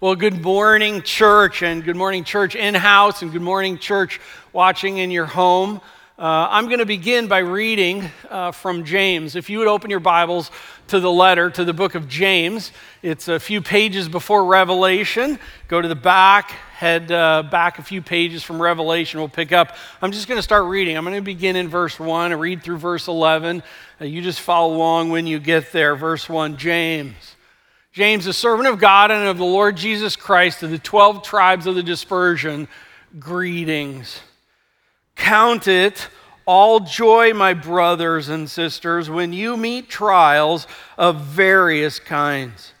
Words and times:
Well, 0.00 0.14
good 0.14 0.40
morning, 0.40 1.02
church, 1.02 1.60
and 1.64 1.82
good 1.82 1.96
morning, 1.96 2.22
church 2.22 2.54
in 2.54 2.76
house, 2.76 3.22
and 3.22 3.32
good 3.32 3.42
morning, 3.42 3.78
church 3.78 4.20
watching 4.52 4.98
in 4.98 5.10
your 5.10 5.26
home. 5.26 5.80
Uh, 6.16 6.46
I'm 6.50 6.66
going 6.66 6.78
to 6.78 6.86
begin 6.86 7.26
by 7.26 7.38
reading 7.38 8.08
uh, 8.30 8.52
from 8.52 8.84
James. 8.84 9.34
If 9.34 9.50
you 9.50 9.58
would 9.58 9.66
open 9.66 9.90
your 9.90 9.98
Bibles 9.98 10.52
to 10.86 11.00
the 11.00 11.10
letter, 11.10 11.50
to 11.50 11.64
the 11.64 11.72
book 11.72 11.96
of 11.96 12.08
James, 12.08 12.70
it's 13.02 13.26
a 13.26 13.40
few 13.40 13.60
pages 13.60 14.08
before 14.08 14.44
Revelation. 14.44 15.36
Go 15.66 15.82
to 15.82 15.88
the 15.88 15.96
back, 15.96 16.52
head 16.76 17.10
uh, 17.10 17.42
back 17.50 17.80
a 17.80 17.82
few 17.82 18.00
pages 18.00 18.44
from 18.44 18.62
Revelation. 18.62 19.18
We'll 19.18 19.28
pick 19.28 19.50
up. 19.50 19.74
I'm 20.00 20.12
just 20.12 20.28
going 20.28 20.38
to 20.38 20.44
start 20.44 20.66
reading. 20.66 20.96
I'm 20.96 21.02
going 21.02 21.16
to 21.16 21.22
begin 21.22 21.56
in 21.56 21.66
verse 21.66 21.98
1 21.98 22.30
and 22.30 22.40
read 22.40 22.62
through 22.62 22.78
verse 22.78 23.08
11. 23.08 23.64
Uh, 24.00 24.04
you 24.04 24.22
just 24.22 24.42
follow 24.42 24.76
along 24.76 25.10
when 25.10 25.26
you 25.26 25.40
get 25.40 25.72
there. 25.72 25.96
Verse 25.96 26.28
1 26.28 26.56
James. 26.56 27.34
James, 27.98 28.28
a 28.28 28.32
servant 28.32 28.68
of 28.68 28.78
God 28.78 29.10
and 29.10 29.26
of 29.26 29.38
the 29.38 29.44
Lord 29.44 29.76
Jesus 29.76 30.14
Christ, 30.14 30.60
to 30.60 30.68
the 30.68 30.78
12 30.78 31.24
tribes 31.24 31.66
of 31.66 31.74
the 31.74 31.82
dispersion, 31.82 32.68
greetings. 33.18 34.20
Count 35.16 35.66
it 35.66 36.06
all 36.46 36.78
joy, 36.78 37.34
my 37.34 37.54
brothers 37.54 38.28
and 38.28 38.48
sisters, 38.48 39.10
when 39.10 39.32
you 39.32 39.56
meet 39.56 39.88
trials 39.88 40.68
of 40.96 41.22
various 41.22 41.98
kinds. 41.98 42.72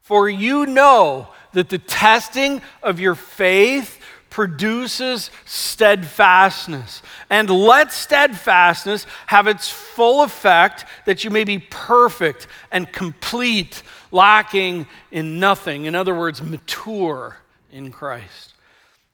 For 0.00 0.28
you 0.28 0.66
know 0.66 1.28
that 1.52 1.68
the 1.68 1.78
testing 1.78 2.60
of 2.82 2.98
your 2.98 3.14
faith 3.14 4.00
produces 4.28 5.30
steadfastness. 5.44 7.00
And 7.30 7.48
let 7.48 7.92
steadfastness 7.92 9.06
have 9.28 9.46
its 9.46 9.68
full 9.68 10.24
effect, 10.24 10.84
that 11.06 11.22
you 11.22 11.30
may 11.30 11.44
be 11.44 11.60
perfect 11.60 12.48
and 12.72 12.90
complete 12.90 13.84
lacking 14.14 14.86
in 15.10 15.38
nothing. 15.38 15.84
In 15.84 15.94
other 15.94 16.14
words, 16.14 16.40
mature 16.40 17.36
in 17.70 17.90
Christ. 17.90 18.54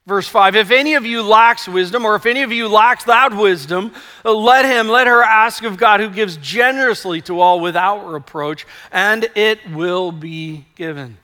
Verse 0.07 0.27
5 0.27 0.55
If 0.55 0.71
any 0.71 0.93
of 0.93 1.05
you 1.05 1.21
lacks 1.23 1.67
wisdom, 1.67 2.05
or 2.05 2.15
if 2.15 2.25
any 2.25 2.43
of 2.43 2.51
you 2.51 2.67
lacks 2.67 3.03
that 3.05 3.35
wisdom, 3.35 3.93
uh, 4.23 4.33
let 4.33 4.65
him, 4.65 4.87
let 4.87 5.07
her 5.07 5.23
ask 5.23 5.63
of 5.63 5.77
God, 5.77 5.99
who 5.99 6.09
gives 6.09 6.37
generously 6.37 7.21
to 7.21 7.39
all 7.39 7.59
without 7.59 8.05
reproach, 8.05 8.65
and 8.91 9.29
it 9.35 9.59
will 9.71 10.11
be 10.11 10.65
given. 10.75 11.17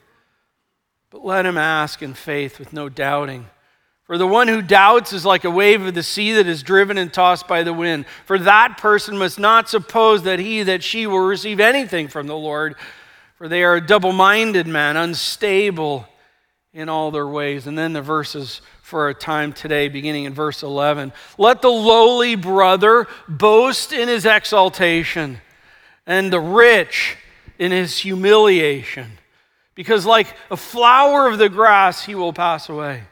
But 1.09 1.23
let 1.23 1.45
him 1.45 1.57
ask 1.57 2.01
in 2.01 2.13
faith 2.13 2.59
with 2.59 2.73
no 2.73 2.89
doubting. 2.89 3.47
For 4.05 4.17
the 4.17 4.27
one 4.27 4.47
who 4.47 4.61
doubts 4.61 5.11
is 5.11 5.25
like 5.25 5.43
a 5.43 5.51
wave 5.51 5.81
of 5.81 5.93
the 5.93 6.03
sea 6.03 6.33
that 6.33 6.47
is 6.47 6.63
driven 6.63 6.97
and 6.97 7.11
tossed 7.11 7.45
by 7.45 7.63
the 7.63 7.73
wind. 7.73 8.05
For 8.25 8.39
that 8.39 8.77
person 8.77 9.17
must 9.17 9.37
not 9.37 9.67
suppose 9.67 10.23
that 10.23 10.39
he, 10.39 10.63
that 10.63 10.81
she 10.81 11.07
will 11.07 11.19
receive 11.19 11.59
anything 11.59 12.07
from 12.07 12.27
the 12.27 12.37
Lord 12.37 12.75
for 13.37 13.47
they 13.47 13.63
are 13.63 13.75
a 13.75 13.85
double 13.85 14.11
minded 14.11 14.67
man, 14.67 14.97
unstable 14.97 16.07
in 16.73 16.89
all 16.89 17.11
their 17.11 17.27
ways. 17.27 17.67
And 17.67 17.77
then 17.77 17.93
the 17.93 18.01
verses 18.01 18.61
for 18.81 19.03
our 19.03 19.13
time 19.13 19.53
today, 19.53 19.89
beginning 19.89 20.25
in 20.25 20.33
verse 20.33 20.63
11. 20.63 21.11
Let 21.37 21.61
the 21.61 21.69
lowly 21.69 22.35
brother 22.35 23.07
boast 23.27 23.91
in 23.93 24.07
his 24.07 24.25
exaltation, 24.25 25.39
and 26.05 26.31
the 26.31 26.39
rich 26.39 27.17
in 27.59 27.71
his 27.71 27.97
humiliation, 27.97 29.11
because 29.75 30.05
like 30.05 30.33
a 30.49 30.57
flower 30.57 31.27
of 31.27 31.37
the 31.37 31.49
grass, 31.49 32.05
he 32.05 32.15
will 32.15 32.33
pass 32.33 32.69
away. 32.69 33.03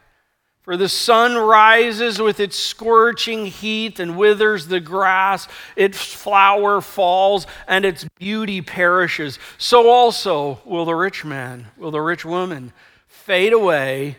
For 0.66 0.77
the 0.77 0.89
sun 0.89 1.35
rises 1.38 2.19
with 2.19 2.39
its 2.39 2.58
scorching 2.58 3.45
heat 3.45 3.99
and 3.99 4.17
withers 4.17 4.66
the 4.66 4.80
grass, 4.80 5.47
its 5.75 5.99
flower 5.99 6.81
falls, 6.81 7.45
and 7.67 7.85
its 7.85 8.08
beauty 8.17 8.61
perishes. 8.63 9.38
So 9.59 9.88
also 9.88 10.59
will 10.66 10.86
the 10.86 10.95
rich 10.95 11.23
man, 11.23 11.67
will 11.77 11.91
the 11.91 12.02
rich 12.02 12.25
woman 12.25 12.73
fade 13.05 13.53
away 13.53 14.17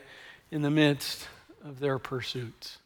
in 0.52 0.62
the 0.62 0.70
midst 0.70 1.27
of 1.64 1.80
their 1.80 1.98
pursuits. 1.98 2.78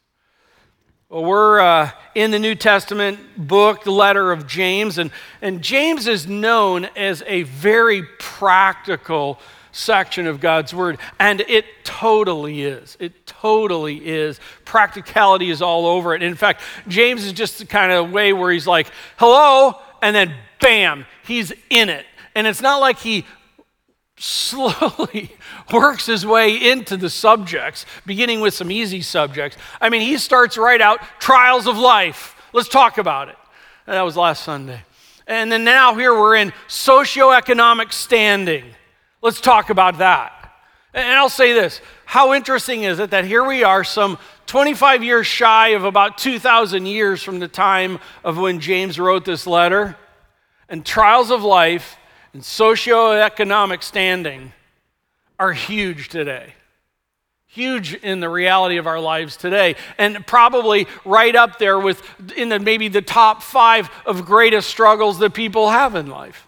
Well, 1.07 1.23
we're 1.23 1.59
uh, 1.59 1.91
in 2.15 2.31
the 2.31 2.39
New 2.39 2.55
Testament 2.55 3.19
book, 3.37 3.83
the 3.83 3.91
letter 3.91 4.31
of 4.31 4.47
James, 4.47 4.97
and, 4.97 5.11
and 5.39 5.61
James 5.61 6.07
is 6.07 6.25
known 6.25 6.85
as 6.95 7.21
a 7.27 7.43
very 7.43 8.01
practical 8.17 9.39
section 9.71 10.27
of 10.27 10.39
God's 10.39 10.73
Word. 10.73 10.97
And 11.19 11.41
it 11.41 11.65
totally 11.83 12.63
is. 12.63 12.97
It 12.99 13.25
totally 13.25 14.05
is. 14.05 14.39
Practicality 14.65 15.49
is 15.49 15.61
all 15.61 15.85
over 15.85 16.13
it. 16.15 16.23
In 16.23 16.35
fact, 16.35 16.61
James 16.87 17.25
is 17.25 17.33
just 17.33 17.59
the 17.59 17.65
kind 17.65 17.91
of 17.91 18.11
way 18.11 18.33
where 18.33 18.51
he's 18.51 18.67
like, 18.67 18.87
hello, 19.17 19.79
and 20.01 20.15
then 20.15 20.33
bam, 20.59 21.05
he's 21.25 21.51
in 21.69 21.89
it. 21.89 22.05
And 22.35 22.47
it's 22.47 22.61
not 22.61 22.77
like 22.77 22.99
he 22.99 23.25
slowly 24.17 25.35
works 25.73 26.05
his 26.05 26.25
way 26.25 26.55
into 26.55 26.95
the 26.95 27.09
subjects, 27.09 27.85
beginning 28.05 28.39
with 28.39 28.53
some 28.53 28.71
easy 28.71 29.01
subjects. 29.01 29.57
I 29.79 29.89
mean, 29.89 30.01
he 30.01 30.17
starts 30.17 30.57
right 30.57 30.81
out 30.81 31.01
trials 31.19 31.67
of 31.67 31.77
life. 31.77 32.35
Let's 32.53 32.69
talk 32.69 32.97
about 32.97 33.29
it. 33.29 33.35
And 33.87 33.95
that 33.95 34.03
was 34.03 34.15
last 34.15 34.43
Sunday. 34.43 34.81
And 35.27 35.51
then 35.51 35.63
now 35.63 35.95
here 35.95 36.13
we're 36.13 36.35
in 36.35 36.51
socioeconomic 36.67 37.91
standing. 37.93 38.65
Let's 39.21 39.39
talk 39.39 39.69
about 39.69 39.99
that. 39.99 40.41
And 40.93 41.07
I'll 41.13 41.29
say 41.29 41.53
this 41.53 41.79
how 42.05 42.33
interesting 42.33 42.83
is 42.83 42.99
it 42.99 43.11
that 43.11 43.25
here 43.25 43.43
we 43.43 43.63
are, 43.63 43.83
some 43.83 44.17
25 44.47 45.03
years 45.03 45.27
shy 45.27 45.69
of 45.69 45.85
about 45.85 46.17
2,000 46.17 46.85
years 46.85 47.23
from 47.23 47.39
the 47.39 47.47
time 47.47 47.99
of 48.23 48.37
when 48.37 48.59
James 48.59 48.99
wrote 48.99 49.23
this 49.23 49.47
letter, 49.47 49.95
and 50.67 50.85
trials 50.85 51.31
of 51.31 51.43
life 51.43 51.97
and 52.33 52.41
socioeconomic 52.41 53.83
standing 53.83 54.51
are 55.39 55.53
huge 55.53 56.09
today. 56.09 56.53
Huge 57.47 57.93
in 57.93 58.21
the 58.21 58.29
reality 58.29 58.77
of 58.77 58.87
our 58.87 58.99
lives 58.99 59.37
today, 59.37 59.75
and 59.97 60.25
probably 60.25 60.87
right 61.05 61.35
up 61.35 61.59
there 61.59 61.79
with 61.79 62.01
in 62.35 62.49
the, 62.49 62.59
maybe 62.59 62.87
the 62.87 63.01
top 63.01 63.43
five 63.43 63.89
of 64.05 64.25
greatest 64.25 64.69
struggles 64.69 65.19
that 65.19 65.33
people 65.33 65.69
have 65.69 65.95
in 65.95 66.07
life 66.07 66.47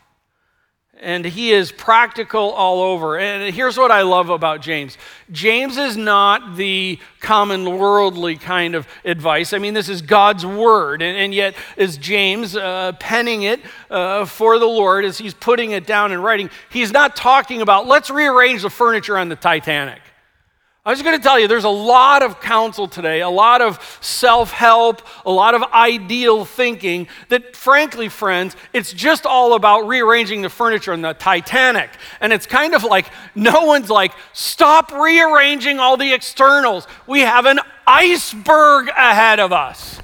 and 1.03 1.25
he 1.25 1.51
is 1.51 1.71
practical 1.71 2.51
all 2.51 2.81
over. 2.81 3.19
And 3.19 3.53
here's 3.53 3.77
what 3.77 3.91
I 3.91 4.01
love 4.01 4.29
about 4.29 4.61
James 4.61 4.97
James 5.31 5.77
is 5.77 5.97
not 5.97 6.55
the 6.55 6.97
common 7.19 7.77
worldly 7.77 8.37
kind 8.37 8.75
of 8.75 8.87
advice. 9.03 9.53
I 9.53 9.57
mean, 9.57 9.73
this 9.73 9.89
is 9.89 10.01
God's 10.01 10.45
word. 10.45 11.01
And, 11.01 11.17
and 11.17 11.33
yet, 11.33 11.55
as 11.77 11.97
James 11.97 12.55
uh, 12.55 12.93
penning 12.99 13.43
it 13.43 13.59
uh, 13.89 14.25
for 14.25 14.57
the 14.59 14.65
Lord, 14.65 15.05
as 15.05 15.17
he's 15.17 15.33
putting 15.33 15.71
it 15.71 15.85
down 15.85 16.11
in 16.11 16.21
writing, 16.21 16.49
he's 16.69 16.91
not 16.91 17.15
talking 17.15 17.61
about 17.61 17.87
let's 17.87 18.09
rearrange 18.09 18.61
the 18.61 18.69
furniture 18.69 19.17
on 19.17 19.29
the 19.29 19.35
Titanic. 19.35 20.01
I 20.85 20.89
was 20.89 21.01
going 21.01 21.17
to 21.17 21.23
tell 21.23 21.39
you, 21.39 21.47
there's 21.47 21.63
a 21.63 21.69
lot 21.69 22.23
of 22.23 22.41
counsel 22.41 22.89
today, 22.89 23.21
a 23.21 23.29
lot 23.29 23.61
of 23.61 23.79
self 24.01 24.51
help, 24.51 25.01
a 25.25 25.31
lot 25.31 25.55
of 25.55 25.63
ideal 25.71 26.43
thinking 26.43 27.07
that, 27.29 27.55
frankly, 27.55 28.09
friends, 28.09 28.57
it's 28.73 28.91
just 28.91 29.25
all 29.25 29.53
about 29.53 29.87
rearranging 29.87 30.41
the 30.41 30.49
furniture 30.49 30.91
on 30.91 31.01
the 31.01 31.13
Titanic. 31.13 31.89
And 32.19 32.33
it's 32.33 32.45
kind 32.45 32.75
of 32.75 32.83
like 32.83 33.05
no 33.35 33.61
one's 33.61 33.89
like, 33.89 34.11
stop 34.33 34.91
rearranging 34.91 35.79
all 35.79 35.95
the 35.95 36.11
externals. 36.11 36.85
We 37.07 37.21
have 37.21 37.45
an 37.45 37.61
iceberg 37.87 38.89
ahead 38.89 39.39
of 39.39 39.53
us, 39.53 40.01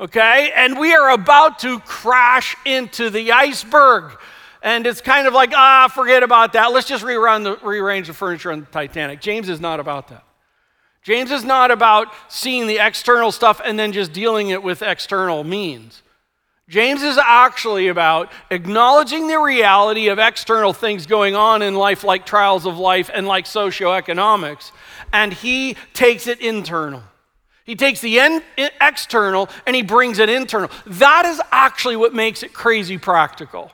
okay? 0.00 0.50
And 0.56 0.76
we 0.76 0.92
are 0.92 1.10
about 1.10 1.60
to 1.60 1.78
crash 1.78 2.56
into 2.64 3.10
the 3.10 3.30
iceberg. 3.30 4.18
And 4.66 4.84
it's 4.84 5.00
kind 5.00 5.28
of 5.28 5.32
like, 5.32 5.52
ah, 5.54 5.86
forget 5.86 6.24
about 6.24 6.54
that. 6.54 6.72
Let's 6.72 6.88
just 6.88 7.04
rerun 7.04 7.44
the, 7.44 7.56
rearrange 7.64 8.08
the 8.08 8.12
furniture 8.12 8.50
on 8.50 8.58
the 8.58 8.66
Titanic. 8.66 9.20
James 9.20 9.48
is 9.48 9.60
not 9.60 9.78
about 9.78 10.08
that. 10.08 10.24
James 11.04 11.30
is 11.30 11.44
not 11.44 11.70
about 11.70 12.08
seeing 12.26 12.66
the 12.66 12.78
external 12.78 13.30
stuff 13.30 13.60
and 13.64 13.78
then 13.78 13.92
just 13.92 14.12
dealing 14.12 14.48
it 14.48 14.60
with 14.64 14.82
external 14.82 15.44
means. 15.44 16.02
James 16.68 17.04
is 17.04 17.16
actually 17.16 17.86
about 17.86 18.32
acknowledging 18.50 19.28
the 19.28 19.38
reality 19.38 20.08
of 20.08 20.18
external 20.18 20.72
things 20.72 21.06
going 21.06 21.36
on 21.36 21.62
in 21.62 21.76
life, 21.76 22.02
like 22.02 22.26
trials 22.26 22.66
of 22.66 22.76
life 22.76 23.08
and 23.14 23.28
like 23.28 23.44
socioeconomics, 23.44 24.72
and 25.12 25.32
he 25.32 25.76
takes 25.94 26.26
it 26.26 26.40
internal. 26.40 27.04
He 27.62 27.76
takes 27.76 28.00
the 28.00 28.18
en- 28.18 28.42
external 28.80 29.48
and 29.64 29.76
he 29.76 29.82
brings 29.82 30.18
it 30.18 30.28
internal. 30.28 30.72
That 30.86 31.24
is 31.24 31.40
actually 31.52 31.94
what 31.94 32.14
makes 32.14 32.42
it 32.42 32.52
crazy 32.52 32.98
practical. 32.98 33.70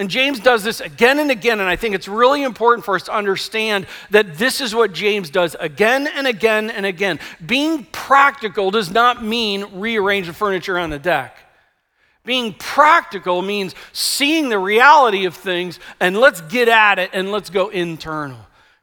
And 0.00 0.08
James 0.08 0.40
does 0.40 0.64
this 0.64 0.80
again 0.80 1.18
and 1.18 1.30
again, 1.30 1.60
and 1.60 1.68
I 1.68 1.76
think 1.76 1.94
it's 1.94 2.08
really 2.08 2.42
important 2.42 2.86
for 2.86 2.94
us 2.94 3.02
to 3.02 3.14
understand 3.14 3.86
that 4.08 4.38
this 4.38 4.62
is 4.62 4.74
what 4.74 4.94
James 4.94 5.28
does 5.28 5.54
again 5.60 6.06
and 6.06 6.26
again 6.26 6.70
and 6.70 6.86
again. 6.86 7.20
Being 7.44 7.84
practical 7.84 8.70
does 8.70 8.90
not 8.90 9.22
mean 9.22 9.66
rearrange 9.74 10.26
the 10.26 10.32
furniture 10.32 10.78
on 10.78 10.88
the 10.88 10.98
deck. 10.98 11.36
Being 12.24 12.54
practical 12.54 13.42
means 13.42 13.74
seeing 13.92 14.48
the 14.48 14.58
reality 14.58 15.26
of 15.26 15.34
things 15.34 15.78
and 16.00 16.16
let's 16.16 16.40
get 16.40 16.68
at 16.68 16.98
it 16.98 17.10
and 17.12 17.30
let's 17.30 17.50
go 17.50 17.68
internal. 17.68 18.38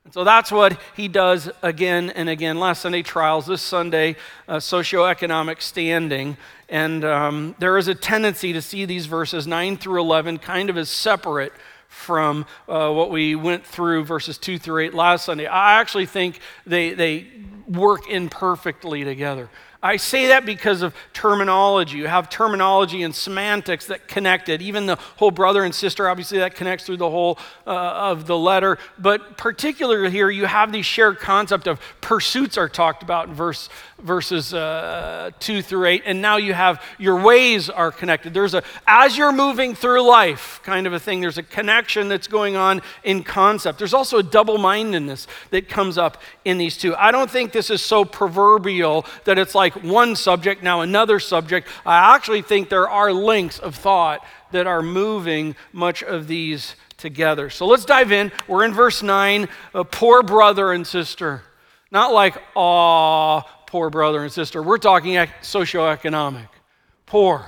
And 0.08 0.14
so 0.14 0.24
that's 0.24 0.54
what 0.54 0.80
he 0.96 1.10
does 1.10 1.50
again 1.62 2.12
and 2.12 2.30
again. 2.30 2.62
Last 2.62 2.82
Sunday, 2.82 3.02
trials. 3.02 3.46
This 3.46 3.62
Sunday, 3.62 4.16
uh, 4.48 4.56
socioeconomic 4.56 5.62
standing. 5.62 6.38
And 6.70 7.04
um, 7.04 7.56
there 7.60 7.78
is 7.78 7.90
a 7.90 7.94
tendency 7.94 8.54
to 8.54 8.62
see 8.62 8.86
these 8.86 9.06
verses 9.06 9.46
9 9.46 9.76
through 9.76 10.00
11 10.00 10.38
kind 10.38 10.70
of 10.70 10.78
as 10.78 10.88
separate 10.88 11.52
from 11.90 12.46
uh, 12.70 12.90
what 12.90 13.12
we 13.12 13.36
went 13.36 13.66
through 13.66 14.06
verses 14.06 14.38
2 14.38 14.58
through 14.58 14.86
8 14.86 14.94
last 14.94 15.26
Sunday. 15.26 15.46
I 15.46 15.82
actually 15.82 16.06
think 16.06 16.40
they, 16.66 16.94
they 16.94 17.28
work 17.68 18.10
imperfectly 18.10 19.04
together. 19.04 19.50
I 19.88 19.96
say 19.96 20.28
that 20.28 20.46
because 20.46 20.82
of 20.82 20.94
terminology. 21.14 21.98
You 21.98 22.08
have 22.08 22.30
terminology 22.30 23.04
and 23.04 23.16
semantics 23.16 23.86
that 23.86 24.10
connect 24.10 24.50
it. 24.50 24.62
Even 24.62 24.86
the 24.86 24.98
whole 25.16 25.32
brother 25.32 25.64
and 25.64 25.74
sister, 25.74 26.10
obviously, 26.10 26.40
that 26.40 26.56
connects 26.56 26.86
through 26.86 26.98
the 26.98 27.10
whole 27.10 27.40
uh, 27.66 27.72
of 27.72 28.28
the 28.28 28.38
letter. 28.38 28.80
But 29.00 29.38
particularly 29.38 30.12
here, 30.12 30.30
you 30.30 30.46
have 30.46 30.74
the 30.74 30.82
shared 30.82 31.20
concept 31.20 31.68
of 31.68 31.80
pursuits 32.02 32.58
are 32.58 32.68
talked 32.68 33.02
about 33.02 33.30
in 33.30 33.34
verse 33.34 33.70
verses 34.00 34.54
uh, 34.54 35.32
2 35.40 35.62
through 35.64 35.86
8 35.86 36.04
and 36.06 36.22
now 36.22 36.38
you 36.38 36.54
have 36.54 36.84
your 37.00 37.20
ways 37.20 37.68
are 37.68 37.92
connected 37.92 38.32
there's 38.32 38.54
a 38.54 38.62
as 38.86 39.18
you're 39.18 39.32
moving 39.32 39.74
through 39.74 40.02
life 40.08 40.62
kind 40.64 40.86
of 40.86 40.94
a 40.94 41.00
thing 41.00 41.20
there's 41.20 41.40
a 41.40 41.44
connection 41.44 42.08
that's 42.08 42.28
going 42.28 42.56
on 42.56 42.82
in 43.04 43.24
concept 43.24 43.80
there's 43.80 43.96
also 43.96 44.20
a 44.20 44.24
double-mindedness 44.24 45.26
that 45.50 45.68
comes 45.68 45.98
up 45.98 46.22
in 46.46 46.60
these 46.60 46.78
two 46.78 46.96
i 46.98 47.12
don't 47.12 47.32
think 47.32 47.52
this 47.52 47.72
is 47.72 47.82
so 47.82 48.06
proverbial 48.06 49.04
that 49.24 49.40
it's 49.40 49.56
like 49.56 49.77
one 49.84 50.16
subject 50.16 50.64
now 50.64 50.82
another 50.82 51.20
subject. 51.20 51.68
I 51.86 52.16
actually 52.16 52.42
think 52.42 52.70
there 52.70 52.90
are 52.90 53.12
links 53.12 53.60
of 53.60 53.76
thought 53.76 54.26
that 54.52 54.68
are 54.68 54.82
moving 54.82 55.56
much 55.74 56.04
of 56.04 56.28
these 56.28 56.76
together. 56.98 57.50
So 57.50 57.66
let's 57.66 57.86
dive 57.86 58.12
in. 58.12 58.32
We're 58.48 58.66
in 58.66 58.74
verse 58.74 59.04
9 59.04 59.48
a 59.74 59.84
poor 59.84 60.24
brother 60.24 60.72
and 60.72 60.86
sister. 60.86 61.44
Not 61.92 62.14
like, 62.14 62.38
aw, 62.56 63.42
poor 63.68 63.90
brother 63.90 64.24
and 64.24 64.32
sister. 64.32 64.62
We're 64.62 64.78
talking 64.78 65.14
socioeconomic, 65.14 66.50
poor, 67.06 67.46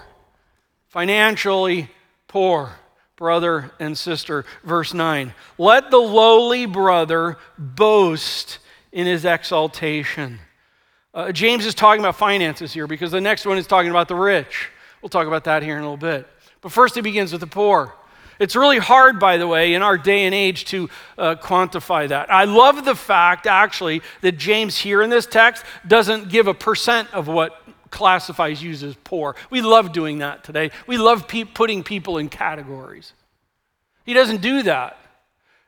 financially 0.88 1.90
poor 2.28 2.72
brother 3.16 3.72
and 3.80 3.98
sister. 3.98 4.46
Verse 4.64 4.94
9 4.94 5.34
Let 5.58 5.92
the 5.92 5.98
lowly 5.98 6.66
brother 6.66 7.38
boast 7.58 8.60
in 8.92 9.06
his 9.06 9.26
exaltation. 9.26 10.40
Uh, 11.14 11.32
James 11.32 11.66
is 11.66 11.74
talking 11.74 12.02
about 12.02 12.16
finances 12.16 12.72
here 12.72 12.88
because 12.88 13.12
the 13.12 13.22
next 13.22 13.46
one 13.46 13.58
is 13.58 13.68
talking 13.68 13.90
about 13.90 14.08
the 14.08 14.16
rich. 14.16 14.70
We'll 15.02 15.10
talk 15.10 15.28
about 15.28 15.46
that 15.46 15.64
here 15.64 15.76
in 15.76 15.80
a 15.80 15.84
little 15.84 15.98
bit. 15.98 16.28
But 16.62 16.72
first, 16.72 16.96
he 16.96 17.02
begins 17.02 17.32
with 17.32 17.42
the 17.42 17.48
poor. 17.48 17.94
It's 18.38 18.56
really 18.56 18.78
hard, 18.78 19.20
by 19.20 19.38
the 19.38 19.48
way, 19.48 19.74
in 19.74 19.82
our 19.82 19.98
day 19.98 20.26
and 20.26 20.34
age 20.34 20.66
to 20.66 20.90
uh, 21.18 21.36
quantify 21.36 22.08
that. 22.08 22.32
I 22.32 22.46
love 22.46 22.86
the 22.86 22.96
fact, 22.96 23.48
actually, 23.48 24.02
that 24.22 24.38
James 24.38 24.78
here 24.78 25.02
in 25.02 25.10
this 25.10 25.26
text 25.26 25.66
doesn't 25.88 26.30
give 26.30 26.48
a 26.48 26.54
percent 26.54 27.14
of 27.14 27.28
what 27.28 27.62
classifies 27.92 28.62
you 28.62 28.72
as 28.72 28.96
poor. 29.04 29.36
We 29.50 29.62
love 29.62 29.92
doing 29.92 30.20
that 30.20 30.44
today. 30.44 30.72
We 30.88 30.98
love 30.98 31.28
pe- 31.28 31.44
putting 31.44 31.84
people 31.84 32.18
in 32.18 32.30
categories. 32.30 33.14
He 34.06 34.14
doesn't 34.14 34.42
do 34.42 34.64
that. 34.64 34.98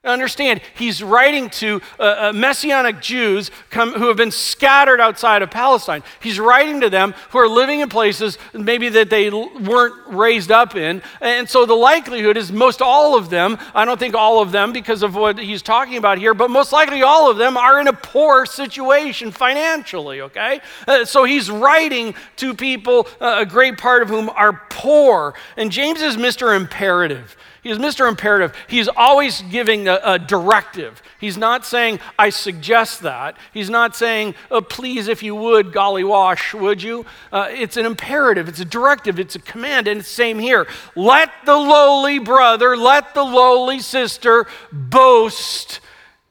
Understand, 0.03 0.62
he's 0.74 1.03
writing 1.03 1.48
to 1.51 1.80
uh, 2.00 2.03
uh, 2.03 2.33
Messianic 2.33 3.01
Jews 3.01 3.51
come, 3.69 3.94
who 3.94 4.07
have 4.07 4.18
been 4.18 4.31
scattered 4.31 5.00
outside 5.00 5.44
of 5.44 5.51
Palestine. 5.51 6.01
He's 6.19 6.39
writing 6.39 6.81
to 6.81 6.89
them 6.89 7.13
who 7.30 7.38
are 7.38 7.48
living 7.48 7.81
in 7.81 7.89
places 7.89 8.39
maybe 8.51 8.89
that 8.89 9.12
they 9.12 9.30
weren't 9.30 9.94
raised 10.07 10.51
up 10.51 10.75
in. 10.75 11.03
And 11.21 11.48
so 11.48 11.68
the 11.68 11.75
likelihood 11.75 12.36
is 12.36 12.51
most 12.51 12.81
all 12.81 13.15
of 13.15 13.30
them, 13.30 13.59
I 13.75 13.86
don't 13.86 14.00
think 14.00 14.15
all 14.15 14.42
of 14.42 14.51
them 14.51 14.74
because 14.74 15.03
of 15.03 15.13
what 15.13 15.38
he's 15.38 15.62
talking 15.62 15.98
about 15.98 16.18
here, 16.18 16.33
but 16.33 16.50
most 16.50 16.74
likely 16.74 17.03
all 17.03 17.30
of 17.30 17.38
them 17.38 17.56
are 17.56 17.80
in 17.80 17.88
a 17.88 17.94
poor 17.94 18.48
situation 18.48 19.30
financially, 19.30 20.21
okay? 20.21 20.62
Uh, 20.88 21.06
so 21.06 21.25
he's 21.25 21.51
writing 21.51 22.15
to 22.38 22.56
people, 22.56 23.07
uh, 23.19 23.36
a 23.42 23.45
great 23.45 23.77
part 23.77 24.01
of 24.01 24.09
whom 24.09 24.31
are 24.31 24.65
poor. 24.71 25.36
And 25.57 25.71
James 25.71 26.01
is 26.01 26.18
Mr. 26.18 26.56
Imperative. 26.56 27.38
He's 27.63 27.77
Mr. 27.77 28.09
Imperative. 28.09 28.55
He's 28.67 28.87
always 28.87 29.43
giving 29.43 29.87
a, 29.87 29.99
a, 30.03 30.19
directive. 30.19 31.01
He's 31.19 31.37
not 31.37 31.63
saying, 31.63 31.99
I 32.17 32.31
suggest 32.31 33.01
that. 33.01 33.37
He's 33.53 33.69
not 33.69 33.95
saying, 33.95 34.33
oh, 34.49 34.61
please, 34.61 35.07
if 35.07 35.21
you 35.21 35.35
would, 35.35 35.71
golly 35.71 36.03
wash, 36.03 36.55
would 36.55 36.81
you? 36.81 37.05
Uh, 37.31 37.49
it's 37.51 37.77
an 37.77 37.85
imperative, 37.85 38.49
it's 38.49 38.59
a 38.59 38.65
directive, 38.65 39.19
it's 39.19 39.35
a 39.35 39.39
command, 39.39 39.87
and 39.87 39.99
it's 39.99 40.09
the 40.09 40.15
same 40.15 40.39
here. 40.39 40.67
Let 40.95 41.29
the 41.45 41.55
lowly 41.55 42.17
brother, 42.17 42.75
let 42.75 43.13
the 43.13 43.23
lowly 43.23 43.79
sister 43.79 44.47
boast 44.71 45.81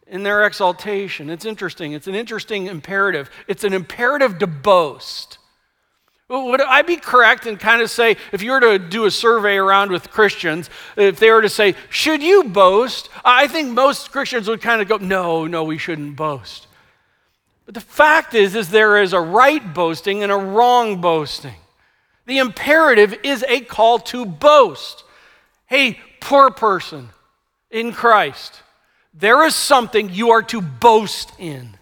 in 0.09 0.25
their 0.25 0.45
exaltation. 0.45 1.31
It's 1.31 1.45
interesting. 1.45 1.93
It's 1.93 2.09
an 2.09 2.17
interesting 2.17 2.67
imperative. 2.67 3.31
It's 3.47 3.63
an 3.63 3.73
imperative 3.73 4.39
to 4.41 4.49
boast. 4.49 5.39
Would 6.31 6.61
I 6.61 6.83
be 6.83 6.97
correct 6.97 7.47
and 7.47 7.59
kind 7.59 7.83
of 7.83 7.91
say, 7.91 8.17
if 8.31 8.41
you 8.41 8.53
were 8.53 8.61
to 8.61 8.79
do 8.79 9.05
a 9.05 9.11
survey 9.11 9.57
around 9.57 9.91
with 9.91 10.13
Christians, 10.13 10.71
if 10.97 11.19
they 11.19 11.29
were 11.33 11.43
to 11.43 11.49
say, 11.49 11.75
should 11.89 12.23
you 12.23 12.45
boast? 12.45 13.09
I 13.25 13.49
think 13.49 13.73
most 13.73 14.13
Christians 14.13 14.47
would 14.47 14.63
kind 14.63 14.81
of 14.81 14.87
go, 14.87 14.99
no, 14.99 15.49
no, 15.49 15.65
we 15.65 15.77
shouldn't 15.77 16.15
boast. 16.15 16.69
But 17.67 17.75
the 17.75 17.81
fact 17.81 18.35
is, 18.35 18.55
is 18.55 18.69
there 18.69 19.03
is 19.03 19.13
a 19.13 19.21
right 19.21 19.75
boasting 19.75 20.23
and 20.23 20.31
a 20.31 20.37
wrong 20.37 21.01
boasting. 21.01 21.57
The 22.27 22.39
imperative 22.39 23.13
is 23.25 23.45
a 23.49 23.63
call 23.63 23.99
to 23.99 24.25
boast. 24.25 25.03
Hey, 25.67 25.99
poor 26.21 26.53
person 26.53 27.09
in 27.73 27.93
Christ, 27.93 28.63
there 29.13 29.45
is 29.45 29.57
something 29.57 30.11
you 30.11 30.31
are 30.31 30.43
to 30.45 30.61
boast 30.61 31.33
in 31.41 31.77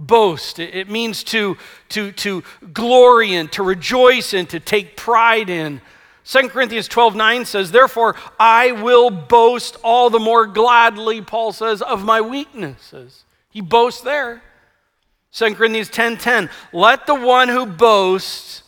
boast. 0.00 0.58
It 0.58 0.88
means 0.88 1.22
to, 1.24 1.56
to, 1.90 2.10
to 2.12 2.42
glory 2.72 3.34
in, 3.34 3.48
to 3.48 3.62
rejoice 3.62 4.34
in, 4.34 4.46
to 4.46 4.58
take 4.58 4.96
pride 4.96 5.48
in. 5.48 5.80
2 6.24 6.48
Corinthians 6.48 6.88
12 6.88 7.14
9 7.14 7.44
says, 7.44 7.70
Therefore, 7.70 8.16
I 8.38 8.72
will 8.72 9.10
boast 9.10 9.76
all 9.82 10.10
the 10.10 10.18
more 10.18 10.46
gladly, 10.46 11.22
Paul 11.22 11.52
says, 11.52 11.82
of 11.82 12.04
my 12.04 12.20
weaknesses. 12.20 13.24
He 13.50 13.60
boasts 13.60 14.00
there. 14.00 14.42
2 15.32 15.54
Corinthians 15.54 15.88
10 15.88 16.16
10, 16.16 16.50
let 16.72 17.06
the 17.06 17.14
one 17.14 17.48
who 17.48 17.66
boasts 17.66 18.62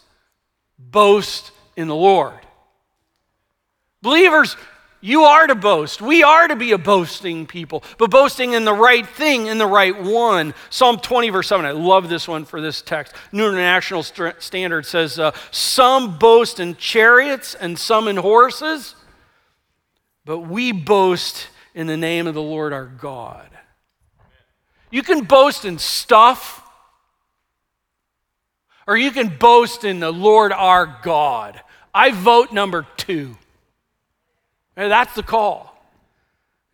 boast 0.78 1.50
in 1.76 1.88
the 1.88 1.94
Lord. 1.94 2.38
Believers, 4.00 4.56
you 5.04 5.24
are 5.24 5.48
to 5.48 5.56
boast. 5.56 6.00
We 6.00 6.22
are 6.22 6.46
to 6.46 6.54
be 6.54 6.70
a 6.70 6.78
boasting 6.78 7.44
people, 7.44 7.82
but 7.98 8.08
boasting 8.08 8.52
in 8.52 8.64
the 8.64 8.72
right 8.72 9.06
thing, 9.06 9.48
in 9.48 9.58
the 9.58 9.66
right 9.66 10.00
one. 10.00 10.54
Psalm 10.70 10.98
20, 10.98 11.28
verse 11.30 11.48
7. 11.48 11.66
I 11.66 11.72
love 11.72 12.08
this 12.08 12.28
one 12.28 12.44
for 12.44 12.60
this 12.60 12.80
text. 12.80 13.12
New 13.32 13.48
International 13.48 14.04
Standard 14.04 14.86
says, 14.86 15.18
uh, 15.18 15.32
Some 15.50 16.18
boast 16.18 16.60
in 16.60 16.76
chariots 16.76 17.56
and 17.56 17.76
some 17.76 18.06
in 18.06 18.16
horses, 18.16 18.94
but 20.24 20.38
we 20.38 20.70
boast 20.70 21.48
in 21.74 21.88
the 21.88 21.96
name 21.96 22.28
of 22.28 22.34
the 22.34 22.42
Lord 22.42 22.72
our 22.72 22.86
God. 22.86 23.48
You 24.92 25.02
can 25.02 25.24
boast 25.24 25.64
in 25.64 25.78
stuff, 25.78 26.62
or 28.86 28.96
you 28.96 29.10
can 29.10 29.36
boast 29.36 29.82
in 29.82 29.98
the 29.98 30.12
Lord 30.12 30.52
our 30.52 31.00
God. 31.02 31.60
I 31.92 32.12
vote 32.12 32.52
number 32.52 32.86
two. 32.96 33.36
That's 34.74 35.14
the 35.14 35.22
call. 35.22 35.72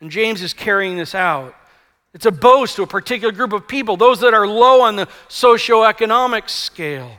And 0.00 0.10
James 0.10 0.42
is 0.42 0.52
carrying 0.52 0.96
this 0.96 1.14
out. 1.14 1.54
It's 2.14 2.26
a 2.26 2.30
boast 2.30 2.76
to 2.76 2.82
a 2.82 2.86
particular 2.86 3.32
group 3.32 3.52
of 3.52 3.68
people, 3.68 3.96
those 3.96 4.20
that 4.20 4.34
are 4.34 4.46
low 4.46 4.82
on 4.82 4.96
the 4.96 5.06
socioeconomic 5.28 6.48
scale, 6.48 7.10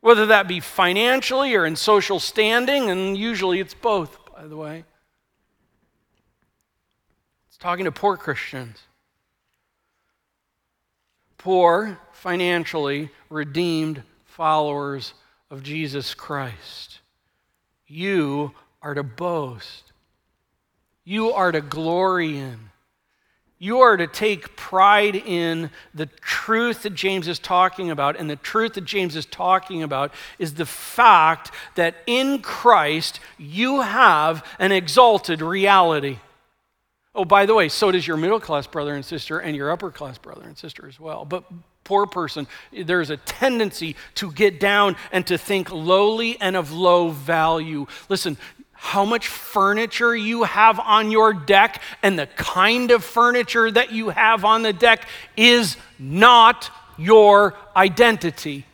whether 0.00 0.26
that 0.26 0.48
be 0.48 0.60
financially 0.60 1.54
or 1.54 1.64
in 1.64 1.76
social 1.76 2.18
standing, 2.18 2.90
and 2.90 3.16
usually 3.16 3.60
it's 3.60 3.74
both, 3.74 4.18
by 4.34 4.46
the 4.46 4.56
way. 4.56 4.84
It's 7.48 7.58
talking 7.58 7.84
to 7.84 7.92
poor 7.92 8.16
Christians. 8.16 8.78
Poor, 11.38 11.98
financially 12.12 13.10
redeemed 13.30 14.02
followers 14.24 15.14
of 15.50 15.62
Jesus 15.62 16.14
Christ. 16.14 16.98
You 17.86 18.52
are 18.82 18.94
to 18.94 19.04
boast 19.04 19.92
you 21.06 21.32
are 21.32 21.52
to 21.52 21.62
glory 21.62 22.36
in. 22.36 22.58
You 23.58 23.80
are 23.80 23.96
to 23.96 24.06
take 24.06 24.56
pride 24.56 25.16
in 25.16 25.70
the 25.94 26.06
truth 26.06 26.82
that 26.82 26.94
James 26.94 27.26
is 27.26 27.38
talking 27.38 27.90
about. 27.90 28.16
And 28.18 28.28
the 28.28 28.36
truth 28.36 28.74
that 28.74 28.84
James 28.84 29.16
is 29.16 29.24
talking 29.24 29.82
about 29.82 30.12
is 30.38 30.54
the 30.54 30.66
fact 30.66 31.52
that 31.76 31.94
in 32.06 32.42
Christ 32.42 33.20
you 33.38 33.80
have 33.80 34.44
an 34.58 34.72
exalted 34.72 35.40
reality. 35.40 36.18
Oh, 37.14 37.24
by 37.24 37.46
the 37.46 37.54
way, 37.54 37.70
so 37.70 37.90
does 37.90 38.06
your 38.06 38.18
middle 38.18 38.40
class 38.40 38.66
brother 38.66 38.94
and 38.94 39.04
sister 39.04 39.38
and 39.38 39.56
your 39.56 39.70
upper 39.70 39.90
class 39.90 40.18
brother 40.18 40.42
and 40.42 40.58
sister 40.58 40.86
as 40.86 41.00
well. 41.00 41.24
But 41.24 41.44
poor 41.82 42.04
person, 42.04 42.46
there's 42.72 43.08
a 43.10 43.16
tendency 43.16 43.96
to 44.16 44.32
get 44.32 44.60
down 44.60 44.96
and 45.12 45.26
to 45.28 45.38
think 45.38 45.72
lowly 45.72 46.38
and 46.40 46.56
of 46.56 46.72
low 46.72 47.08
value. 47.08 47.86
Listen, 48.10 48.36
how 48.76 49.04
much 49.04 49.28
furniture 49.28 50.14
you 50.14 50.44
have 50.44 50.78
on 50.78 51.10
your 51.10 51.32
deck 51.32 51.82
and 52.02 52.18
the 52.18 52.26
kind 52.26 52.90
of 52.90 53.02
furniture 53.02 53.70
that 53.70 53.92
you 53.92 54.10
have 54.10 54.44
on 54.44 54.62
the 54.62 54.72
deck 54.72 55.08
is 55.36 55.76
not 55.98 56.70
your 56.98 57.54
identity. 57.74 58.66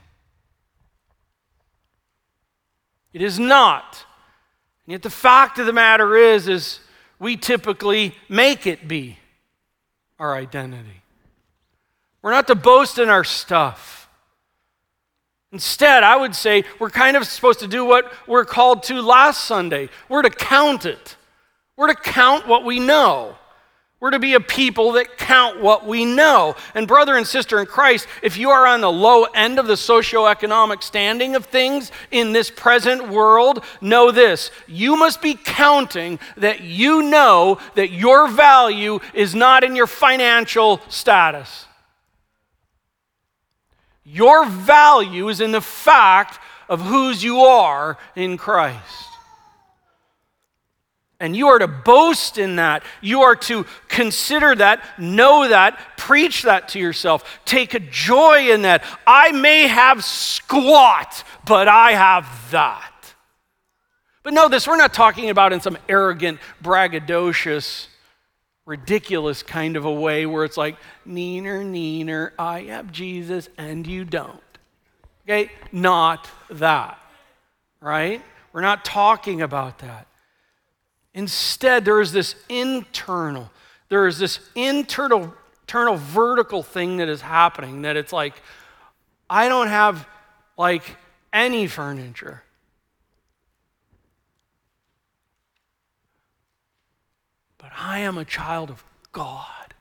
It 3.13 3.23
is 3.23 3.39
not. 3.39 4.05
And 4.87 4.93
yet 4.93 5.03
the 5.03 5.11
fact 5.11 5.59
of 5.59 5.67
the 5.67 5.73
matter 5.73 6.17
is 6.17 6.49
is 6.49 6.81
we 7.19 7.37
typically 7.37 8.15
make 8.29 8.67
it 8.67 8.89
be 8.89 9.19
our 10.19 10.35
identity. 10.35 11.03
We're 12.23 12.33
not 12.33 12.47
to 12.49 12.55
boast 12.55 12.99
in 12.99 13.09
our 13.09 13.25
stuff. 13.25 14.02
Instead, 15.53 16.03
I 16.03 16.17
would 16.17 16.35
say 16.35 16.65
we're 16.79 16.91
kind 16.91 17.17
of 17.17 17.27
supposed 17.27 17.61
to 17.61 17.69
do 17.69 17.85
what 17.85 18.11
we're 18.27 18.47
called 18.47 18.83
to 18.85 19.03
last 19.03 19.45
Sunday. 19.45 19.91
We're 20.09 20.23
to 20.23 20.31
count 20.31 20.87
it. 20.87 21.17
We're 21.77 21.89
to 21.89 21.95
count 21.95 22.49
what 22.49 22.65
we 22.65 22.81
know. 22.81 23.37
We're 24.01 24.11
to 24.11 24.19
be 24.19 24.35
a 24.35 24.41
people 24.41 24.93
that 24.93 25.17
count 25.17 25.61
what 25.61 25.87
we 25.87 26.05
know. 26.05 26.57
And, 26.75 26.89
brother 26.89 27.17
and 27.17 27.25
sister 27.25 27.61
in 27.61 27.67
Christ, 27.67 28.09
if 28.21 28.37
you 28.37 28.51
are 28.51 28.67
on 28.67 28.81
the 28.81 28.91
low 28.91 29.25
end 29.25 29.61
of 29.61 29.69
the 29.69 29.75
socioeconomic 29.75 30.83
standing 30.83 31.37
of 31.37 31.45
things 31.45 31.93
in 32.11 32.33
this 32.33 32.51
present 32.51 33.11
world, 33.11 33.63
know 33.81 34.11
this 34.11 34.51
you 34.67 34.97
must 34.97 35.23
be 35.23 35.35
counting 35.35 36.19
that 36.37 36.63
you 36.63 37.03
know 37.03 37.59
that 37.77 37.93
your 37.93 38.27
value 38.27 38.99
is 39.15 39.37
not 39.37 39.63
in 39.63 39.77
your 39.77 39.87
financial 39.87 40.81
status. 40.89 41.67
Your 44.05 44.47
value 44.47 45.29
is 45.29 45.41
in 45.41 45.53
the 45.53 45.61
fact 45.61 46.39
of 46.69 46.81
whose 46.81 47.23
you 47.23 47.41
are 47.41 47.99
in 48.17 48.37
Christ. 48.37 49.09
And 51.21 51.37
you 51.37 51.47
are 51.49 51.61
to 51.61 51.69
boast 51.69 52.37
in 52.37 52.57
that. 52.57 52.83
You 53.01 53.23
are 53.23 53.37
to 53.37 53.65
consider 53.87 54.57
that, 54.57 54.83
know 54.99 55.49
that, 55.49 55.79
preach 55.97 56.43
that 56.43 56.71
to 56.71 56.81
yourself. 56.81 57.41
Take 57.45 57.75
a 57.75 57.79
joy 57.79 58.51
in 58.51 58.63
that. 58.63 58.83
I 59.07 59.31
may 59.31 59.69
have 59.69 60.03
squat, 60.03 61.23
but 61.47 61.69
I 61.69 61.93
have 61.93 62.27
that. 62.51 63.15
But 64.25 64.35
know 64.35 64.49
this, 64.49 64.67
we're 64.67 64.77
not 64.77 64.95
talking 64.95 65.31
about 65.31 65.53
in 65.53 65.61
some 65.61 65.79
arrogant, 65.89 66.41
braggadocious, 66.61 67.87
ridiculous 68.65 69.43
kind 69.43 69.77
of 69.77 69.85
a 69.85 69.93
way 69.93 70.27
where 70.27 70.45
it's 70.45 70.57
like, 70.57 70.77
neener, 71.07 71.65
neener, 71.65 72.33
I 72.39 72.61
have 72.63 72.93
Jesus 72.93 73.49
and 73.59 73.87
you 73.87 74.05
don't. 74.05 74.41
Okay? 75.25 75.51
Not 75.73 76.29
that. 76.51 76.99
Right? 77.81 78.23
We're 78.53 78.61
not 78.61 78.85
talking 78.85 79.43
about 79.43 79.79
that. 79.81 80.07
Instead, 81.15 81.85
there 81.85 82.01
is 82.01 82.13
this 82.13 82.35
internal, 82.49 83.51
there 83.89 84.07
is 84.07 84.19
this 84.19 84.41
internal, 84.55 85.35
internal 85.63 85.97
vertical 85.97 86.63
thing 86.63 86.99
that 86.99 87.09
is 87.09 87.21
happening 87.21 87.83
that 87.83 87.97
it's 87.97 88.13
like, 88.13 88.35
I 89.29 89.49
don't 89.49 89.69
have 89.69 90.07
like 90.57 90.97
any 91.33 91.67
furniture. 91.67 92.43
I 97.77 98.01
am 98.01 98.19
a 98.19 98.25
child 98.25 98.71
of 98.71 98.85
God, 99.13 99.75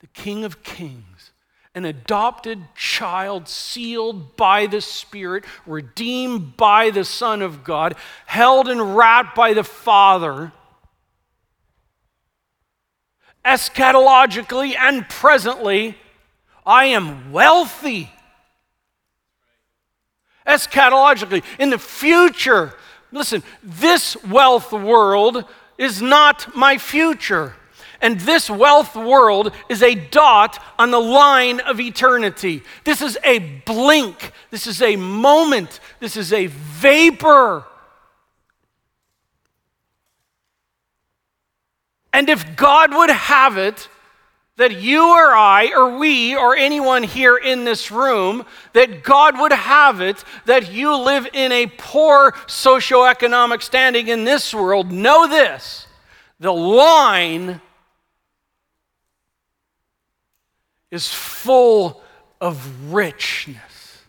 the 0.00 0.06
King 0.08 0.44
of 0.44 0.62
Kings 0.62 1.32
an 1.74 1.84
adopted 1.86 2.62
child 2.74 3.48
sealed 3.48 4.36
by 4.36 4.66
the 4.66 4.80
Spirit, 4.80 5.44
redeemed 5.66 6.56
by 6.56 6.90
the 6.90 7.04
Son 7.04 7.40
of 7.40 7.64
God, 7.64 7.94
held 8.26 8.68
and 8.68 8.94
wrapped 8.94 9.34
by 9.34 9.54
the 9.54 9.64
Father, 9.64 10.52
eschatologically 13.44 14.76
and 14.76 15.08
presently, 15.08 15.96
I 16.66 16.86
am 16.86 17.32
wealthy. 17.32 18.10
Eschatologically, 20.46 21.42
in 21.58 21.70
the 21.70 21.78
future, 21.78 22.74
listen, 23.12 23.42
this 23.62 24.22
wealth 24.24 24.72
world 24.72 25.44
is 25.82 26.00
not 26.00 26.54
my 26.54 26.78
future. 26.78 27.54
And 28.00 28.18
this 28.20 28.50
wealth 28.50 28.96
world 28.96 29.52
is 29.68 29.82
a 29.82 29.94
dot 29.94 30.62
on 30.78 30.90
the 30.90 31.00
line 31.00 31.60
of 31.60 31.80
eternity. 31.80 32.62
This 32.84 33.00
is 33.00 33.16
a 33.24 33.38
blink. 33.64 34.32
This 34.50 34.66
is 34.66 34.82
a 34.82 34.96
moment. 34.96 35.78
This 36.00 36.16
is 36.16 36.32
a 36.32 36.46
vapor. 36.46 37.64
And 42.12 42.28
if 42.28 42.56
God 42.56 42.92
would 42.92 43.10
have 43.10 43.56
it, 43.56 43.88
that 44.56 44.80
you 44.80 45.08
or 45.08 45.34
I, 45.34 45.72
or 45.74 45.98
we, 45.98 46.36
or 46.36 46.54
anyone 46.54 47.02
here 47.02 47.36
in 47.36 47.64
this 47.64 47.90
room, 47.90 48.44
that 48.74 49.02
God 49.02 49.38
would 49.38 49.52
have 49.52 50.00
it 50.00 50.22
that 50.44 50.70
you 50.70 50.94
live 50.96 51.26
in 51.32 51.52
a 51.52 51.66
poor 51.66 52.32
socioeconomic 52.46 53.62
standing 53.62 54.08
in 54.08 54.24
this 54.24 54.54
world, 54.54 54.92
know 54.92 55.26
this 55.26 55.86
the 56.38 56.52
line 56.52 57.60
is 60.90 61.08
full 61.08 62.02
of 62.40 62.92
richness 62.92 64.02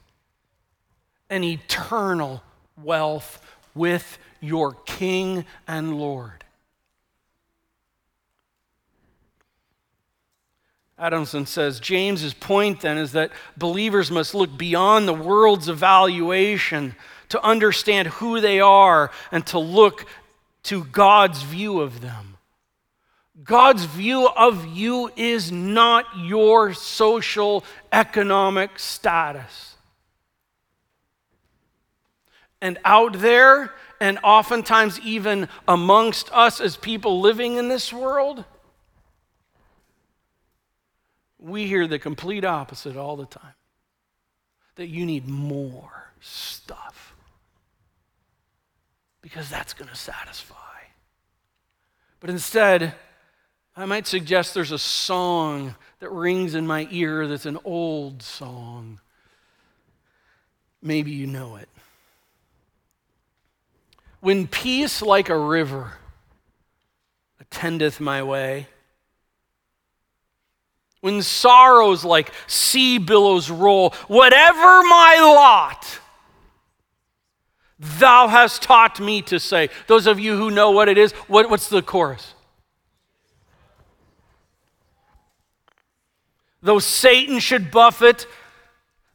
and 1.30 1.44
eternal 1.44 2.44
wealth 2.84 3.40
with 3.74 4.18
your 4.42 4.74
King 4.86 5.46
and 5.68 5.98
Lord. 5.98 6.43
Adamson 10.98 11.46
says 11.46 11.80
James's 11.80 12.34
point 12.34 12.82
then 12.82 12.98
is 12.98 13.14
that 13.14 13.32
believers 13.58 14.12
must 14.12 14.36
look 14.36 14.58
beyond 14.58 15.08
the 15.08 15.14
world's 15.14 15.68
evaluation 15.68 16.96
to 17.30 17.44
understand 17.44 18.08
who 18.10 18.40
they 18.40 18.60
are 18.60 19.12
and 19.32 19.46
to 19.48 19.60
look 19.60 20.06
to 20.64 20.84
God's 20.86 21.42
view 21.42 21.80
of 21.80 22.02
them. 22.02 22.38
God's 23.44 23.86
view 23.86 24.30
of 24.30 24.66
you 24.68 25.12
is 25.16 25.52
not 25.52 26.06
your 26.18 26.74
social 26.74 27.64
economic 27.92 28.78
status. 28.78 29.76
And 32.62 32.78
out 32.86 33.20
there, 33.20 33.74
and 34.00 34.20
oftentimes 34.24 35.00
even 35.00 35.50
amongst 35.68 36.32
us 36.32 36.62
as 36.62 36.78
people 36.78 37.20
living 37.20 37.58
in 37.58 37.68
this 37.68 37.92
world, 37.92 38.46
we 41.44 41.68
hear 41.68 41.88
the 41.88 42.00
complete 42.00 42.46
opposite 42.46 42.96
all 42.96 43.18
the 43.18 43.26
time 43.26 43.54
that 44.76 44.88
you 44.88 45.06
need 45.06 45.28
more 45.28 46.12
stuff 46.22 47.14
because 49.22 49.50
that's 49.50 49.74
going 49.74 49.90
to 49.90 49.96
satisfy. 49.96 50.56
But 52.22 52.30
instead, 52.30 52.96
I 53.76 53.86
might 53.86 54.08
suggest 54.08 54.54
there's 54.54 54.72
a 54.72 54.80
song 54.80 55.76
that 56.00 56.10
rings 56.10 56.56
in 56.56 56.66
my 56.66 56.88
ear 56.90 57.28
that's 57.28 57.46
an 57.46 57.60
old 57.66 58.24
song. 58.24 59.02
Maybe 60.82 61.12
you 61.12 61.28
know 61.28 61.58
it. 61.58 61.70
When 64.22 64.48
peace 64.48 65.02
like 65.02 65.28
a 65.28 65.38
river 65.38 65.94
attendeth 67.42 68.00
my 68.00 68.24
way, 68.24 68.68
when 71.04 71.22
sorrows 71.22 72.06
like 72.06 72.32
sea 72.48 72.98
billows 72.98 73.50
roll, 73.50 73.90
whatever 74.08 74.82
my 74.84 75.20
lot, 75.20 76.00
thou 77.78 78.30
hast 78.30 78.62
taught 78.62 79.02
me 79.02 79.22
to 79.24 79.38
say. 79.38 79.68
Those 79.88 80.08
of 80.08 80.18
you 80.18 80.38
who 80.38 80.50
know 80.50 80.72
what 80.72 80.88
it 80.88 80.98
is, 80.98 81.12
what, 81.28 81.50
what's 81.50 81.68
the 81.68 81.82
chorus? 81.82 82.34
Though 86.62 86.80
Satan 86.80 87.40
should 87.40 87.70
buffet, 87.70 88.26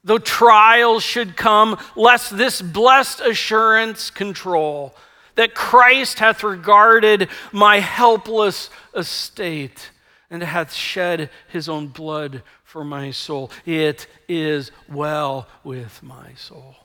though 0.03 0.19
trials 0.19 1.01
should 1.01 1.35
come, 1.35 1.75
lest 1.95 2.37
this 2.37 2.61
blessed 2.61 3.21
assurance 3.21 4.11
control 4.11 4.93
that 5.33 5.55
Christ 5.55 6.19
hath 6.19 6.43
regarded 6.43 7.29
my 7.51 7.79
helpless 7.79 8.69
estate 8.93 9.89
and 10.29 10.43
hath 10.43 10.73
shed 10.73 11.29
his 11.47 11.67
own 11.67 11.87
blood 11.87 12.43
for 12.63 12.83
my 12.83 13.11
soul. 13.11 13.51
It 13.65 14.07
is 14.27 14.71
well 14.87 15.47
with 15.63 16.03
my 16.03 16.33
soul. 16.35 16.75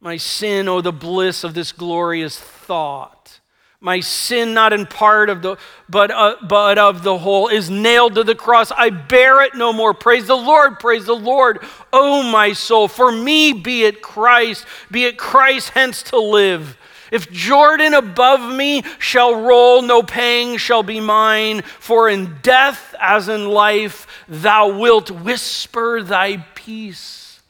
My 0.00 0.16
sin, 0.16 0.68
oh, 0.68 0.80
the 0.80 0.92
bliss 0.92 1.44
of 1.44 1.54
this 1.54 1.72
glorious 1.72 2.38
thought 2.38 3.40
my 3.80 4.00
sin, 4.00 4.54
not 4.54 4.72
in 4.72 4.86
part 4.86 5.30
of 5.30 5.42
the, 5.42 5.56
but, 5.88 6.10
uh, 6.10 6.34
but 6.42 6.78
of 6.78 7.04
the 7.04 7.16
whole, 7.16 7.46
is 7.48 7.70
nailed 7.70 8.16
to 8.16 8.24
the 8.24 8.34
cross. 8.34 8.72
I 8.72 8.90
bear 8.90 9.42
it 9.42 9.54
no 9.54 9.72
more. 9.72 9.94
Praise 9.94 10.26
the 10.26 10.36
Lord, 10.36 10.80
praise 10.80 11.06
the 11.06 11.14
Lord. 11.14 11.60
Oh, 11.92 12.24
my 12.24 12.54
soul, 12.54 12.88
for 12.88 13.12
me 13.12 13.52
be 13.52 13.84
it 13.84 14.02
Christ, 14.02 14.66
be 14.90 15.04
it 15.04 15.16
Christ 15.16 15.70
hence 15.70 16.02
to 16.04 16.18
live. 16.18 16.76
If 17.10 17.30
Jordan 17.30 17.94
above 17.94 18.54
me 18.54 18.82
shall 18.98 19.40
roll, 19.40 19.82
no 19.82 20.02
pang 20.02 20.56
shall 20.56 20.82
be 20.82 21.00
mine, 21.00 21.62
for 21.62 22.08
in 22.08 22.38
death 22.42 22.94
as 23.00 23.28
in 23.28 23.48
life, 23.48 24.06
thou 24.28 24.78
wilt 24.78 25.10
whisper 25.10 26.02
thy 26.02 26.38
peace 26.54 27.40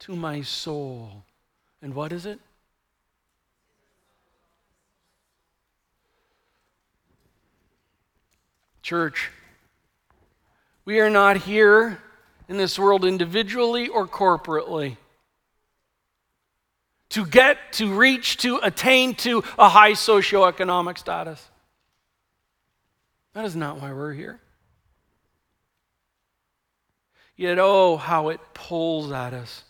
to 0.00 0.14
my 0.14 0.42
soul. 0.42 1.24
And 1.82 1.94
what 1.94 2.12
is 2.12 2.26
it? 2.26 2.38
Church, 8.82 9.30
we 10.84 11.00
are 11.00 11.10
not 11.10 11.38
here 11.38 11.98
in 12.48 12.56
this 12.56 12.78
world 12.78 13.04
individually 13.04 13.88
or 13.88 14.06
corporately 14.06 14.96
to 17.10 17.26
get, 17.26 17.72
to 17.74 17.94
reach, 17.94 18.38
to 18.38 18.58
attain 18.62 19.14
to 19.16 19.44
a 19.58 19.68
high 19.68 19.92
socioeconomic 19.92 20.98
status. 20.98 21.48
That 23.34 23.44
is 23.44 23.54
not 23.54 23.80
why 23.80 23.92
we're 23.92 24.14
here. 24.14 24.40
Yet, 27.36 27.58
oh, 27.58 27.96
how 27.96 28.30
it 28.30 28.40
pulls 28.54 29.12
at 29.12 29.34
us. 29.34 29.64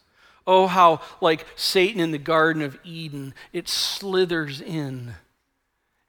Oh, 0.46 0.68
how, 0.68 1.00
like 1.20 1.44
Satan 1.56 2.00
in 2.00 2.12
the 2.12 2.18
Garden 2.18 2.62
of 2.62 2.78
Eden, 2.84 3.34
it 3.52 3.68
slithers 3.68 4.60
in 4.60 5.14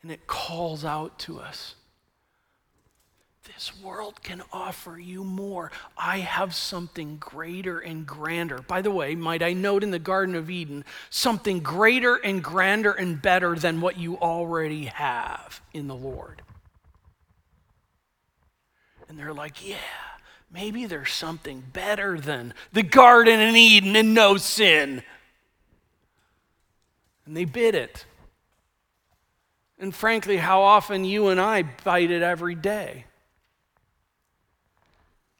and 0.04 0.12
it 0.12 0.28
calls 0.28 0.86
out 0.86 1.18
to 1.20 1.40
us. 1.40 1.76
This 3.56 3.72
world 3.82 4.22
can 4.24 4.44
offer 4.52 5.00
you 5.00 5.24
more. 5.24 5.72
I 5.98 6.20
have 6.20 6.54
something 6.54 7.18
greater 7.18 7.80
and 7.80 8.06
grander. 8.06 8.60
By 8.60 8.82
the 8.82 8.92
way, 8.92 9.16
might 9.16 9.42
I 9.42 9.54
note 9.54 9.84
in 9.84 9.92
the 9.92 10.00
Garden 10.00 10.36
of 10.36 10.50
Eden, 10.50 10.84
something 11.10 11.62
greater 11.62 12.16
and 12.18 12.44
grander 12.44 12.92
and 12.92 13.22
better 13.22 13.56
than 13.56 13.80
what 13.80 13.98
you 13.98 14.18
already 14.18 14.86
have 14.86 15.62
in 15.74 15.88
the 15.88 15.96
Lord. 15.96 16.42
And 19.08 19.18
they're 19.18 19.34
like, 19.34 19.68
yeah, 19.68 19.78
maybe 20.52 20.86
there's 20.86 21.14
something 21.14 21.64
better 21.72 22.20
than 22.20 22.54
the 22.74 22.84
Garden 22.84 23.40
in 23.40 23.56
Eden 23.56 23.96
and 23.96 24.14
no 24.14 24.36
sin. 24.36 25.02
And 27.26 27.36
they 27.36 27.46
bid 27.46 27.76
it. 27.76 28.06
And 29.80 29.96
frankly, 29.96 30.38
how 30.38 30.62
often 30.64 31.06
you 31.06 31.30
and 31.30 31.40
I 31.40 31.64
bite 31.64 32.12
it 32.12 32.22
every 32.22 32.56
day 32.56 33.06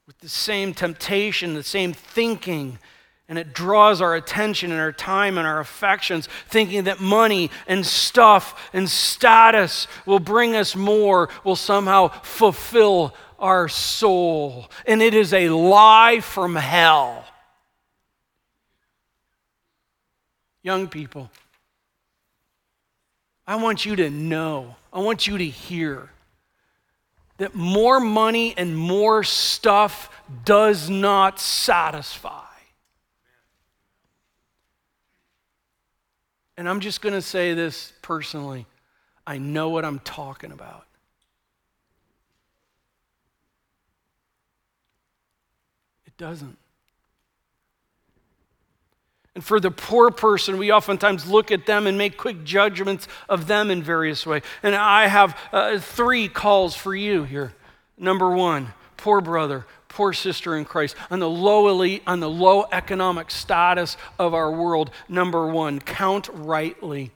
with 0.08 0.18
the 0.20 0.30
same 0.30 0.74
temptation, 0.74 1.54
the 1.54 1.62
same 1.62 1.92
thinking. 1.92 2.80
And 3.28 3.38
it 3.38 3.54
draws 3.54 4.02
our 4.02 4.16
attention 4.16 4.72
and 4.72 4.80
our 4.80 4.94
time 4.94 5.38
and 5.38 5.46
our 5.46 5.60
affections, 5.60 6.30
thinking 6.48 6.86
that 6.86 7.02
money 7.02 7.52
and 7.68 7.86
stuff 7.86 8.70
and 8.72 8.90
status 8.90 9.86
will 10.06 10.20
bring 10.20 10.56
us 10.56 10.78
more, 10.78 11.28
will 11.44 11.58
somehow 11.58 12.08
fulfill 12.24 13.14
our 13.38 13.68
soul. 13.68 14.72
And 14.86 15.02
it 15.02 15.14
is 15.14 15.34
a 15.34 15.50
lie 15.50 16.22
from 16.22 16.56
hell. 16.56 17.26
Young 20.64 20.88
people, 20.88 21.30
I 23.46 23.58
want 23.58 23.86
you 23.86 23.98
to 23.98 24.10
know, 24.10 24.78
I 24.92 25.00
want 25.00 25.28
you 25.28 25.38
to 25.38 25.46
hear 25.46 26.10
that 27.38 27.56
more 27.56 28.00
money 28.00 28.54
and 28.58 28.78
more 28.78 29.24
stuff 29.24 30.10
does 30.44 30.90
not 30.90 31.40
satisfy. 31.40 32.44
And 36.58 36.68
I'm 36.68 36.80
just 36.80 37.02
going 37.02 37.14
to 37.14 37.22
say 37.22 37.54
this 37.54 37.94
personally 38.02 38.66
I 39.26 39.38
know 39.38 39.70
what 39.70 39.84
I'm 39.84 40.00
talking 40.00 40.54
about. 40.54 40.86
It 46.06 46.16
doesn't. 46.18 46.58
And 49.38 49.46
for 49.46 49.60
the 49.60 49.70
poor 49.70 50.10
person, 50.10 50.58
we 50.58 50.72
oftentimes 50.72 51.30
look 51.30 51.52
at 51.52 51.68
them 51.68 51.86
and 51.86 51.96
make 51.96 52.18
quick 52.18 52.44
judgments 52.44 53.08
of 53.30 53.46
them 53.46 53.70
in 53.70 53.84
various 53.84 54.26
ways. 54.26 54.42
And 54.64 54.74
I 54.74 55.06
have 55.06 55.38
uh, 55.54 55.78
three 55.78 56.28
calls 56.28 56.76
for 56.76 56.96
you 56.96 57.24
here. 57.24 57.54
Number 58.00 58.32
one, 58.32 58.74
poor 58.98 59.22
brother, 59.22 59.68
poor 59.90 60.12
sister 60.12 60.58
in 60.58 60.66
Christ, 60.66 60.96
on 61.12 61.20
the 61.20 61.30
low 61.30 61.68
elite, 61.68 62.02
on 62.08 62.20
the 62.20 62.28
low 62.28 62.66
economic 62.72 63.30
status 63.30 63.96
of 64.18 64.34
our 64.34 64.52
world. 64.52 64.90
Number 65.08 65.46
one, 65.46 65.82
count 65.82 66.30
rightly. 66.34 67.12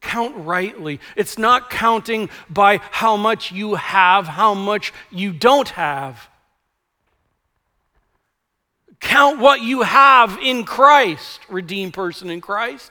Count 0.00 0.34
rightly. 0.38 0.98
It's 1.14 1.38
not 1.38 1.70
counting 1.70 2.30
by 2.50 2.78
how 2.90 3.16
much 3.16 3.52
you 3.52 3.76
have, 3.76 4.26
how 4.26 4.54
much 4.54 4.92
you 5.12 5.32
don't 5.32 5.68
have. 5.68 6.28
Count 9.06 9.38
what 9.38 9.62
you 9.62 9.82
have 9.82 10.36
in 10.42 10.64
Christ, 10.64 11.38
redeemed 11.48 11.94
person 11.94 12.28
in 12.28 12.40
Christ. 12.40 12.90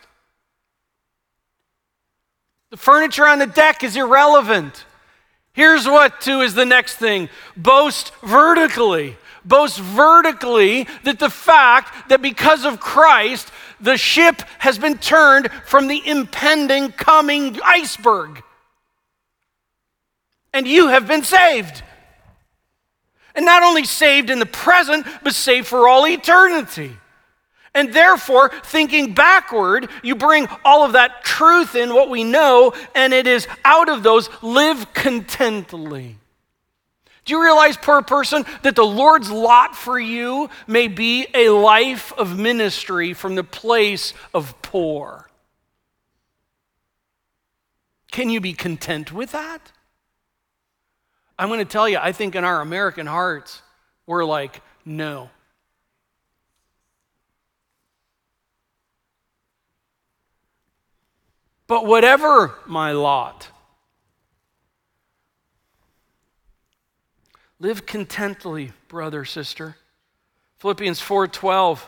The 2.72 2.78
furniture 2.78 3.28
on 3.28 3.40
the 3.40 3.48
deck 3.48 3.84
is 3.84 3.98
irrelevant. 3.98 4.86
Here's 5.52 5.86
what, 5.86 6.22
too, 6.22 6.40
is 6.40 6.54
the 6.54 6.66
next 6.66 6.96
thing 6.96 7.28
boast 7.58 8.14
vertically. 8.24 9.18
Boast 9.44 9.78
vertically 9.78 10.88
that 11.04 11.20
the 11.20 11.30
fact 11.30 12.08
that 12.08 12.22
because 12.22 12.64
of 12.64 12.80
Christ, 12.80 13.52
the 13.82 13.98
ship 13.98 14.42
has 14.60 14.80
been 14.80 14.98
turned 14.98 15.52
from 15.66 15.88
the 15.88 16.02
impending 16.08 16.94
coming 16.94 17.60
iceberg. 17.62 18.42
And 20.54 20.66
you 20.66 20.88
have 20.88 21.10
been 21.10 21.24
saved. 21.24 21.84
And 23.36 23.46
not 23.46 23.64
only 23.64 23.84
saved 23.84 24.30
in 24.30 24.40
the 24.40 24.46
present, 24.46 25.06
but 25.24 25.36
saved 25.36 25.68
for 25.68 25.88
all 25.88 26.08
eternity. 26.08 26.96
And 27.74 27.94
therefore, 27.94 28.50
thinking 28.64 29.14
backward, 29.14 29.90
you 30.02 30.16
bring 30.16 30.48
all 30.64 30.86
of 30.86 30.94
that 30.94 31.26
truth 31.26 31.76
in 31.76 31.94
what 31.94 32.10
we 32.10 32.24
know, 32.24 32.74
and 32.96 33.14
it 33.14 33.28
is 33.28 33.48
out 33.66 33.90
of 33.90 34.02
those 34.02 34.30
live 34.42 34.94
contently. 34.94 36.16
Do 37.26 37.34
you 37.34 37.44
realize, 37.44 37.76
poor 37.76 38.02
person, 38.02 38.46
that 38.62 38.76
the 38.76 38.86
Lord's 38.86 39.30
lot 39.30 39.76
for 39.76 40.00
you 40.00 40.50
may 40.68 40.88
be 40.88 41.28
a 41.34 41.50
life 41.50 42.14
of 42.14 42.38
ministry 42.40 43.14
from 43.14 43.36
the 43.36 43.44
place 43.44 44.14
of 44.34 44.62
poor? 44.62 45.28
Can 48.12 48.30
you 48.30 48.40
be 48.40 48.54
content 48.54 49.12
with 49.12 49.34
that? 49.34 49.74
I'm 51.38 51.50
going 51.50 51.60
to 51.60 51.66
tell 51.66 51.90
you, 51.90 51.98
I 52.02 52.12
think 52.12 52.36
in 52.36 52.44
our 52.44 52.62
American 52.62 53.08
hearts, 53.08 53.62
we're 54.06 54.24
like, 54.24 54.62
no. 54.86 55.30
But 61.68 61.86
whatever 61.86 62.54
my 62.68 62.92
lot, 62.92 63.50
live 67.60 67.86
contently, 67.86 68.72
brother, 68.88 69.26
sister. 69.26 69.76
Philippians 70.60 71.02
4:12 71.02 71.82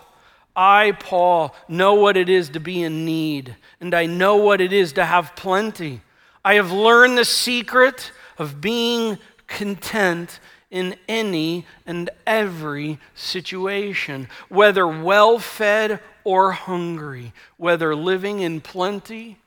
I 0.56 0.94
Paul 1.00 1.56
know 1.68 1.94
what 1.94 2.18
it 2.18 2.30
is 2.30 2.50
to 2.50 2.60
be 2.60 2.82
in 2.82 3.06
need 3.06 3.56
and 3.80 3.94
I 3.94 4.08
know 4.08 4.38
what 4.38 4.60
it 4.60 4.74
is 4.74 4.94
to 4.94 5.06
have 5.06 5.36
plenty. 5.36 6.02
I 6.44 6.56
have 6.56 6.72
learned 6.72 7.18
the 7.18 7.26
secret 7.26 8.12
of 8.40 8.60
being 8.60 9.20
content 9.48 10.40
in 10.70 10.96
any 11.08 11.66
and 11.86 12.10
every 12.26 13.00
situation, 13.16 14.28
whether 14.50 14.88
well 14.88 15.40
fed 15.40 16.00
or 16.24 16.52
hungry, 16.52 17.34
whether 17.56 17.96
living 17.96 18.42
in 18.42 18.60
plenty 18.60 19.40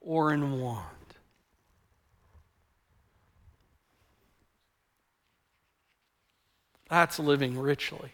or 0.00 0.32
in 0.32 0.60
want. 0.60 0.84
That's 6.88 7.18
living 7.18 7.58
richly. 7.58 8.12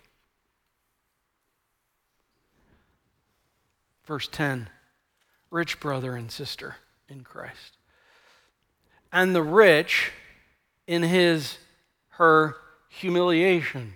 Verse 4.05 4.29
10 4.29 4.69
Rich 5.51 5.79
brother 5.79 6.17
and 6.17 6.33
sister 6.33 6.77
in 7.09 7.23
Christ. 7.23 7.79
And 9.13 9.35
the 9.35 9.43
rich 9.43 10.11
in 10.87 11.03
his, 11.03 11.59
her 12.11 12.57
humiliation. 12.89 13.95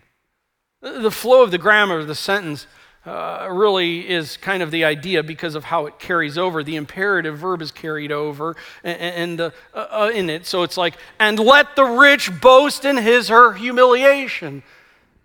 The 0.80 1.10
flow 1.10 1.42
of 1.42 1.50
the 1.50 1.58
grammar 1.58 1.98
of 1.98 2.06
the 2.06 2.14
sentence 2.14 2.66
uh, 3.04 3.48
really 3.50 4.08
is 4.08 4.36
kind 4.36 4.62
of 4.62 4.70
the 4.70 4.84
idea 4.84 5.22
because 5.22 5.54
of 5.54 5.64
how 5.64 5.86
it 5.86 5.98
carries 5.98 6.36
over. 6.36 6.62
The 6.62 6.76
imperative 6.76 7.38
verb 7.38 7.62
is 7.62 7.72
carried 7.72 8.12
over 8.12 8.54
and, 8.84 9.00
and 9.00 9.40
uh, 9.40 9.50
uh, 9.74 10.10
in 10.14 10.28
it. 10.28 10.46
So 10.46 10.62
it's 10.62 10.76
like, 10.76 10.94
and 11.18 11.38
let 11.38 11.74
the 11.74 11.84
rich 11.84 12.30
boast 12.40 12.84
in 12.84 12.96
his, 12.96 13.28
her 13.28 13.52
humiliation. 13.52 14.62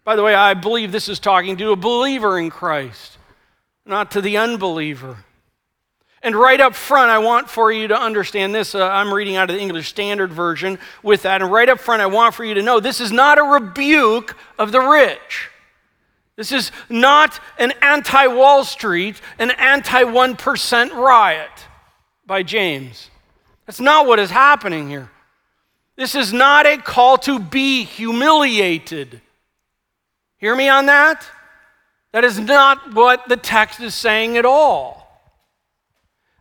By 0.03 0.15
the 0.15 0.23
way, 0.23 0.33
I 0.33 0.53
believe 0.53 0.91
this 0.91 1.09
is 1.09 1.19
talking 1.19 1.57
to 1.57 1.71
a 1.71 1.75
believer 1.75 2.39
in 2.39 2.49
Christ, 2.49 3.17
not 3.85 4.11
to 4.11 4.21
the 4.21 4.37
unbeliever. 4.37 5.17
And 6.23 6.35
right 6.35 6.61
up 6.61 6.73
front, 6.73 7.11
I 7.11 7.19
want 7.19 7.49
for 7.49 7.69
you 7.71 7.89
to 7.89 7.99
understand 7.99 8.55
this. 8.55 8.73
Uh, 8.73 8.87
I'm 8.87 9.13
reading 9.13 9.35
out 9.35 9.49
of 9.49 9.57
the 9.57 9.61
English 9.61 9.89
Standard 9.89 10.31
Version 10.31 10.79
with 11.03 11.23
that. 11.23 11.41
And 11.41 11.51
right 11.51 11.67
up 11.67 11.79
front, 11.79 12.01
I 12.01 12.05
want 12.05 12.33
for 12.33 12.45
you 12.45 12.53
to 12.53 12.61
know 12.61 12.79
this 12.79 13.01
is 13.01 13.11
not 13.11 13.37
a 13.37 13.43
rebuke 13.43 14.37
of 14.57 14.71
the 14.71 14.79
rich. 14.79 15.49
This 16.37 16.53
is 16.53 16.71
not 16.89 17.39
an 17.59 17.73
anti 17.81 18.27
Wall 18.27 18.63
Street, 18.63 19.21
an 19.37 19.51
anti 19.51 20.03
1% 20.03 20.93
riot 20.93 21.67
by 22.25 22.41
James. 22.41 23.09
That's 23.65 23.81
not 23.81 24.07
what 24.07 24.17
is 24.17 24.31
happening 24.31 24.89
here. 24.89 25.11
This 25.95 26.15
is 26.15 26.33
not 26.33 26.65
a 26.65 26.77
call 26.77 27.17
to 27.19 27.37
be 27.37 27.83
humiliated. 27.83 29.21
Hear 30.37 30.55
me 30.55 30.69
on 30.69 30.87
that? 30.87 31.25
That 32.13 32.23
is 32.23 32.39
not 32.39 32.93
what 32.93 33.27
the 33.27 33.37
text 33.37 33.79
is 33.79 33.93
saying 33.93 34.37
at 34.37 34.45
all. 34.45 35.02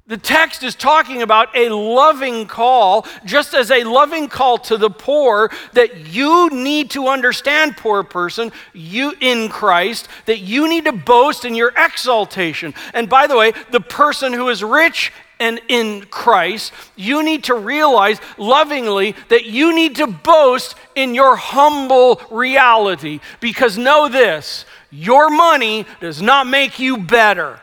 The 0.08 0.16
text 0.16 0.64
is 0.64 0.74
talking 0.74 1.22
about 1.22 1.56
a 1.56 1.68
loving 1.68 2.46
call, 2.46 3.06
just 3.24 3.54
as 3.54 3.70
a 3.70 3.84
loving 3.84 4.28
call 4.28 4.58
to 4.58 4.76
the 4.76 4.90
poor 4.90 5.50
that 5.74 6.08
you 6.08 6.50
need 6.50 6.90
to 6.90 7.06
understand, 7.06 7.76
poor 7.76 8.02
person, 8.02 8.50
you 8.72 9.14
in 9.20 9.48
Christ, 9.48 10.08
that 10.26 10.40
you 10.40 10.68
need 10.68 10.86
to 10.86 10.92
boast 10.92 11.44
in 11.44 11.54
your 11.54 11.72
exaltation. 11.76 12.74
And 12.92 13.08
by 13.08 13.28
the 13.28 13.36
way, 13.36 13.52
the 13.70 13.80
person 13.80 14.32
who 14.32 14.48
is 14.48 14.64
rich 14.64 15.12
and 15.38 15.60
in 15.68 16.02
Christ, 16.06 16.72
you 16.96 17.22
need 17.22 17.44
to 17.44 17.54
realize 17.54 18.20
lovingly 18.38 19.14
that 19.28 19.46
you 19.46 19.74
need 19.74 19.96
to 19.96 20.08
boast 20.08 20.74
in 20.96 21.14
your 21.14 21.36
humble 21.36 22.20
reality. 22.28 23.20
Because 23.40 23.78
know 23.78 24.08
this 24.08 24.64
your 24.90 25.30
money 25.30 25.86
does 26.00 26.20
not 26.20 26.46
make 26.48 26.80
you 26.80 26.98
better. 26.98 27.60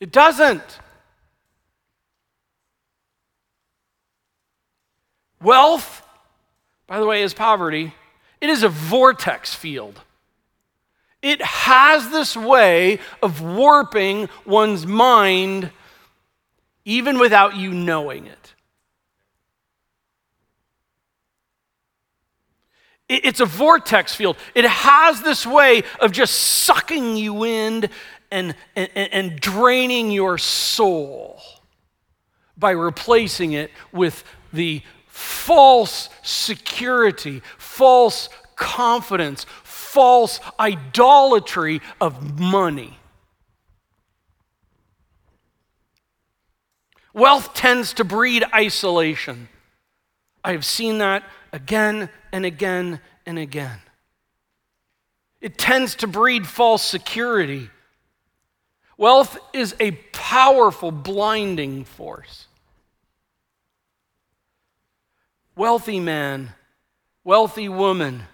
It 0.00 0.10
doesn't. 0.10 0.80
Wealth, 5.42 6.02
by 6.86 6.98
the 6.98 7.06
way, 7.06 7.22
is 7.22 7.34
poverty. 7.34 7.94
It 8.40 8.50
is 8.50 8.62
a 8.62 8.68
vortex 8.68 9.54
field. 9.54 10.00
It 11.22 11.42
has 11.42 12.08
this 12.08 12.34
way 12.34 12.98
of 13.22 13.42
warping 13.42 14.28
one's 14.46 14.86
mind 14.86 15.70
even 16.86 17.18
without 17.18 17.56
you 17.56 17.72
knowing 17.72 18.26
it. 18.26 18.54
It's 23.08 23.40
a 23.40 23.44
vortex 23.44 24.14
field. 24.14 24.36
It 24.54 24.64
has 24.64 25.20
this 25.22 25.44
way 25.44 25.82
of 25.98 26.12
just 26.12 26.34
sucking 26.34 27.16
you 27.16 27.44
in 27.44 27.90
and, 28.30 28.54
and, 28.76 28.90
and 28.94 29.40
draining 29.40 30.10
your 30.10 30.38
soul 30.38 31.40
by 32.56 32.70
replacing 32.70 33.52
it 33.52 33.70
with 33.92 34.22
the 34.52 34.82
false 35.06 36.08
security, 36.22 37.42
false 37.58 38.28
confidence, 38.56 39.46
false 39.64 40.38
idolatry 40.58 41.80
of 42.00 42.38
money. 42.38 42.98
Wealth 47.12 47.54
tends 47.54 47.92
to 47.94 48.04
breed 48.04 48.44
isolation. 48.54 49.48
I 50.44 50.52
have 50.52 50.64
seen 50.64 50.98
that 50.98 51.24
again 51.52 52.08
and 52.32 52.44
again 52.44 53.00
and 53.26 53.38
again. 53.38 53.80
It 55.40 55.58
tends 55.58 55.94
to 55.96 56.06
breed 56.06 56.46
false 56.46 56.82
security. 56.82 57.70
Wealth 59.00 59.38
is 59.54 59.74
a 59.80 59.92
powerful, 60.12 60.90
blinding 60.92 61.86
force. 61.86 62.48
Wealthy 65.56 65.98
man, 65.98 66.52
wealthy 67.24 67.66
woman, 67.66 68.24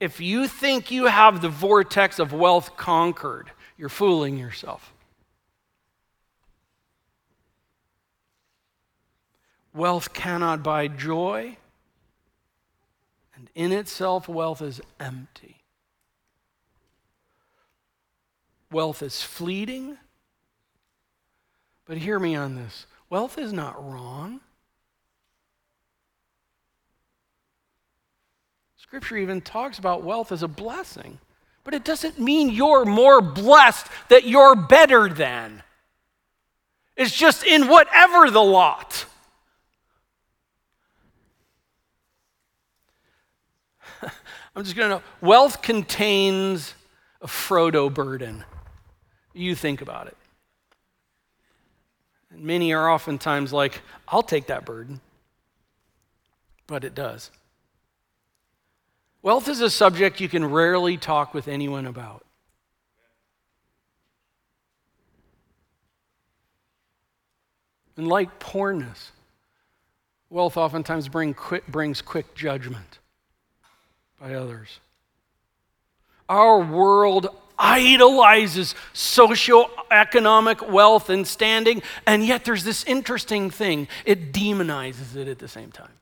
if 0.00 0.18
you 0.18 0.48
think 0.48 0.90
you 0.90 1.08
have 1.08 1.42
the 1.42 1.50
vortex 1.50 2.18
of 2.18 2.32
wealth 2.32 2.74
conquered, 2.74 3.50
you're 3.76 3.90
fooling 3.90 4.38
yourself. 4.38 4.94
Wealth 9.74 10.14
cannot 10.14 10.62
buy 10.62 10.88
joy, 10.88 11.58
and 13.36 13.50
in 13.54 13.72
itself, 13.72 14.26
wealth 14.26 14.62
is 14.62 14.80
empty. 14.98 15.61
Wealth 18.72 19.02
is 19.02 19.22
fleeting. 19.22 19.98
But 21.84 21.98
hear 21.98 22.18
me 22.18 22.34
on 22.34 22.56
this 22.56 22.86
wealth 23.10 23.36
is 23.36 23.52
not 23.52 23.74
wrong. 23.84 24.40
Scripture 28.76 29.18
even 29.18 29.40
talks 29.40 29.78
about 29.78 30.02
wealth 30.02 30.32
as 30.32 30.42
a 30.42 30.48
blessing, 30.48 31.18
but 31.64 31.74
it 31.74 31.84
doesn't 31.84 32.18
mean 32.18 32.50
you're 32.50 32.84
more 32.84 33.20
blessed, 33.20 33.86
that 34.08 34.26
you're 34.26 34.54
better 34.54 35.08
than. 35.08 35.62
It's 36.96 37.14
just 37.14 37.44
in 37.44 37.68
whatever 37.68 38.30
the 38.30 38.42
lot. 38.42 39.06
I'm 44.54 44.64
just 44.64 44.76
going 44.76 44.90
to 44.90 44.96
know 44.96 45.02
wealth 45.20 45.62
contains 45.62 46.74
a 47.22 47.26
Frodo 47.26 47.92
burden. 47.92 48.44
You 49.32 49.54
think 49.54 49.80
about 49.80 50.06
it. 50.06 50.16
And 52.30 52.44
many 52.44 52.72
are 52.72 52.90
oftentimes 52.90 53.52
like, 53.52 53.82
I'll 54.08 54.22
take 54.22 54.46
that 54.46 54.64
burden. 54.64 55.00
But 56.66 56.84
it 56.84 56.94
does. 56.94 57.30
Wealth 59.22 59.48
is 59.48 59.60
a 59.60 59.70
subject 59.70 60.20
you 60.20 60.28
can 60.28 60.44
rarely 60.44 60.96
talk 60.96 61.32
with 61.32 61.46
anyone 61.46 61.86
about. 61.86 62.24
And 67.96 68.08
like 68.08 68.40
poorness, 68.40 69.12
wealth 70.30 70.56
oftentimes 70.56 71.08
bring 71.08 71.34
quick, 71.34 71.66
brings 71.66 72.00
quick 72.00 72.34
judgment 72.34 72.98
by 74.20 74.34
others. 74.34 74.80
Our 76.28 76.58
world 76.58 77.28
idolizes 77.58 78.74
socioeconomic 78.94 80.68
wealth 80.70 81.10
and 81.10 81.26
standing, 81.26 81.82
and 82.06 82.24
yet 82.24 82.44
there's 82.44 82.64
this 82.64 82.84
interesting 82.84 83.50
thing 83.50 83.88
it 84.04 84.32
demonizes 84.32 85.16
it 85.16 85.28
at 85.28 85.38
the 85.38 85.48
same 85.48 85.70
time. 85.70 85.92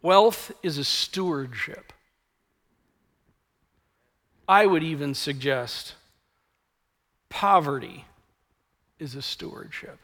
Wealth 0.00 0.52
is 0.62 0.78
a 0.78 0.84
stewardship. 0.84 1.92
I 4.48 4.64
would 4.64 4.82
even 4.82 5.14
suggest 5.14 5.94
poverty 7.28 8.06
is 8.98 9.14
a 9.14 9.22
stewardship. 9.22 9.98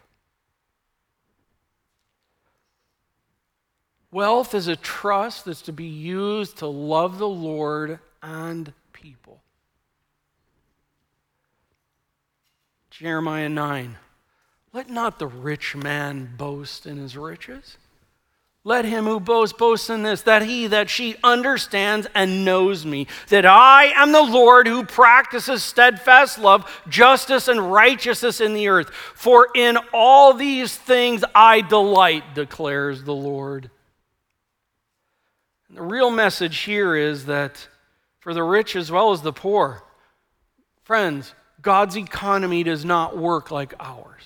Wealth 4.14 4.54
is 4.54 4.68
a 4.68 4.76
trust 4.76 5.44
that's 5.44 5.62
to 5.62 5.72
be 5.72 5.86
used 5.86 6.58
to 6.58 6.68
love 6.68 7.18
the 7.18 7.26
Lord 7.26 7.98
and 8.22 8.72
people. 8.92 9.42
Jeremiah 12.90 13.48
9. 13.48 13.96
Let 14.72 14.88
not 14.88 15.18
the 15.18 15.26
rich 15.26 15.74
man 15.74 16.32
boast 16.36 16.86
in 16.86 16.96
his 16.96 17.16
riches. 17.16 17.76
Let 18.62 18.84
him 18.84 19.06
who 19.06 19.18
boasts 19.18 19.58
boast 19.58 19.90
in 19.90 20.04
this, 20.04 20.22
that 20.22 20.42
he, 20.42 20.68
that 20.68 20.88
she 20.88 21.16
understands 21.24 22.06
and 22.14 22.44
knows 22.44 22.86
me, 22.86 23.08
that 23.30 23.44
I 23.44 23.86
am 23.96 24.12
the 24.12 24.22
Lord 24.22 24.68
who 24.68 24.84
practices 24.84 25.64
steadfast 25.64 26.38
love, 26.38 26.70
justice, 26.88 27.48
and 27.48 27.72
righteousness 27.72 28.40
in 28.40 28.54
the 28.54 28.68
earth. 28.68 28.90
For 28.90 29.48
in 29.56 29.76
all 29.92 30.34
these 30.34 30.76
things 30.76 31.24
I 31.34 31.62
delight, 31.62 32.36
declares 32.36 33.02
the 33.02 33.12
Lord. 33.12 33.70
The 35.74 35.82
real 35.82 36.12
message 36.12 36.58
here 36.58 36.94
is 36.94 37.26
that 37.26 37.66
for 38.20 38.32
the 38.32 38.44
rich 38.44 38.76
as 38.76 38.92
well 38.92 39.10
as 39.10 39.22
the 39.22 39.32
poor, 39.32 39.82
friends, 40.84 41.34
God's 41.60 41.96
economy 41.96 42.62
does 42.62 42.84
not 42.84 43.18
work 43.18 43.50
like 43.50 43.74
ours. 43.80 44.22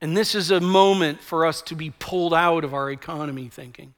And 0.00 0.16
this 0.16 0.36
is 0.36 0.52
a 0.52 0.60
moment 0.60 1.20
for 1.20 1.44
us 1.44 1.60
to 1.62 1.74
be 1.74 1.90
pulled 1.90 2.32
out 2.32 2.62
of 2.62 2.72
our 2.72 2.88
economy 2.88 3.48
thinking. 3.48 3.94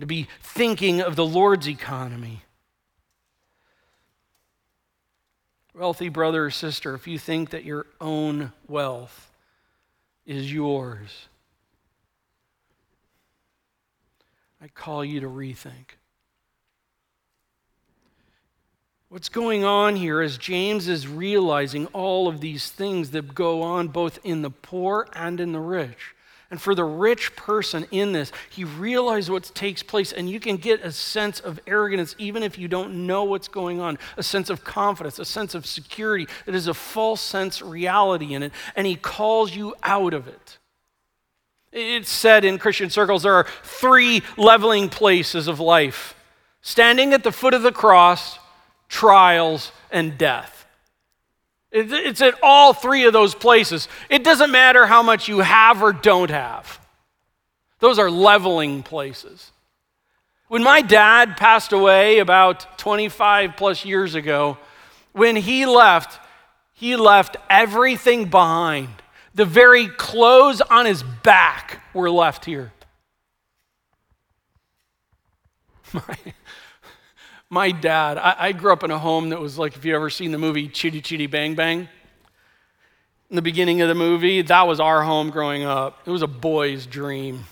To 0.00 0.06
be 0.06 0.28
thinking 0.40 1.02
of 1.02 1.16
the 1.16 1.26
Lord's 1.26 1.68
economy. 1.68 2.44
Wealthy 5.74 6.08
brother 6.08 6.46
or 6.46 6.50
sister, 6.50 6.94
if 6.94 7.06
you 7.06 7.18
think 7.18 7.50
that 7.50 7.64
your 7.64 7.84
own 8.00 8.52
wealth 8.66 9.31
is 10.26 10.52
yours. 10.52 11.28
I 14.60 14.68
call 14.68 15.04
you 15.04 15.20
to 15.20 15.28
rethink. 15.28 15.96
What's 19.08 19.28
going 19.28 19.62
on 19.62 19.96
here 19.96 20.22
is 20.22 20.38
James 20.38 20.88
is 20.88 21.06
realizing 21.06 21.86
all 21.86 22.28
of 22.28 22.40
these 22.40 22.70
things 22.70 23.10
that 23.10 23.34
go 23.34 23.60
on 23.62 23.88
both 23.88 24.18
in 24.24 24.40
the 24.42 24.50
poor 24.50 25.06
and 25.12 25.38
in 25.38 25.52
the 25.52 25.60
rich. 25.60 26.14
And 26.52 26.60
for 26.60 26.74
the 26.74 26.84
rich 26.84 27.34
person 27.34 27.86
in 27.90 28.12
this, 28.12 28.30
he 28.50 28.64
realizes 28.64 29.30
what 29.30 29.50
takes 29.54 29.82
place, 29.82 30.12
and 30.12 30.28
you 30.28 30.38
can 30.38 30.58
get 30.58 30.84
a 30.84 30.92
sense 30.92 31.40
of 31.40 31.58
arrogance 31.66 32.14
even 32.18 32.42
if 32.42 32.58
you 32.58 32.68
don't 32.68 33.06
know 33.06 33.24
what's 33.24 33.48
going 33.48 33.80
on, 33.80 33.98
a 34.18 34.22
sense 34.22 34.50
of 34.50 34.62
confidence, 34.62 35.18
a 35.18 35.24
sense 35.24 35.54
of 35.54 35.64
security 35.64 36.28
It 36.46 36.54
is 36.54 36.68
a 36.68 36.74
false 36.74 37.22
sense 37.22 37.62
reality 37.62 38.34
in 38.34 38.42
it, 38.42 38.52
and 38.76 38.86
he 38.86 38.96
calls 38.96 39.56
you 39.56 39.74
out 39.82 40.12
of 40.12 40.28
it. 40.28 40.58
It's 41.72 42.10
said 42.10 42.44
in 42.44 42.58
Christian 42.58 42.90
circles 42.90 43.22
there 43.22 43.32
are 43.32 43.46
three 43.62 44.22
leveling 44.36 44.90
places 44.90 45.48
of 45.48 45.58
life 45.58 46.14
standing 46.60 47.14
at 47.14 47.24
the 47.24 47.32
foot 47.32 47.54
of 47.54 47.62
the 47.62 47.72
cross, 47.72 48.38
trials, 48.90 49.72
and 49.90 50.18
death. 50.18 50.51
It's 51.72 52.20
at 52.20 52.34
all 52.42 52.74
three 52.74 53.04
of 53.06 53.14
those 53.14 53.34
places. 53.34 53.88
It 54.10 54.22
doesn't 54.24 54.50
matter 54.50 54.84
how 54.84 55.02
much 55.02 55.26
you 55.28 55.38
have 55.38 55.82
or 55.82 55.92
don't 55.92 56.30
have, 56.30 56.78
those 57.80 57.98
are 57.98 58.10
leveling 58.10 58.82
places. 58.82 59.50
When 60.48 60.62
my 60.62 60.82
dad 60.82 61.38
passed 61.38 61.72
away 61.72 62.18
about 62.18 62.78
25 62.78 63.56
plus 63.56 63.86
years 63.86 64.14
ago, 64.14 64.58
when 65.12 65.34
he 65.34 65.64
left, 65.64 66.20
he 66.74 66.94
left 66.96 67.38
everything 67.48 68.28
behind. 68.28 68.90
The 69.34 69.46
very 69.46 69.88
clothes 69.88 70.60
on 70.60 70.84
his 70.84 71.02
back 71.02 71.80
were 71.94 72.10
left 72.10 72.44
here. 72.44 72.70
My, 75.94 76.16
my 77.52 77.70
dad, 77.70 78.16
I, 78.16 78.34
I, 78.38 78.52
grew 78.52 78.72
up 78.72 78.82
in 78.82 78.90
a 78.90 78.98
home 78.98 79.28
that 79.28 79.38
was 79.38 79.58
like, 79.58 79.76
if 79.76 79.84
you 79.84 79.94
ever 79.94 80.08
seen 80.08 80.32
the 80.32 80.38
movie 80.38 80.68
Chitty 80.68 81.02
Chitty 81.02 81.26
Bang 81.26 81.54
Bang, 81.54 81.86
in 83.28 83.36
the 83.36 83.42
beginning 83.42 83.82
of 83.82 83.88
the 83.88 83.94
movie, 83.94 84.40
that 84.40 84.66
was 84.66 84.80
our 84.80 85.02
home 85.02 85.28
growing 85.28 85.62
up. 85.62 85.98
It 86.06 86.10
was 86.10 86.22
a 86.22 86.26
boy's 86.26 86.86
dream. 86.86 87.44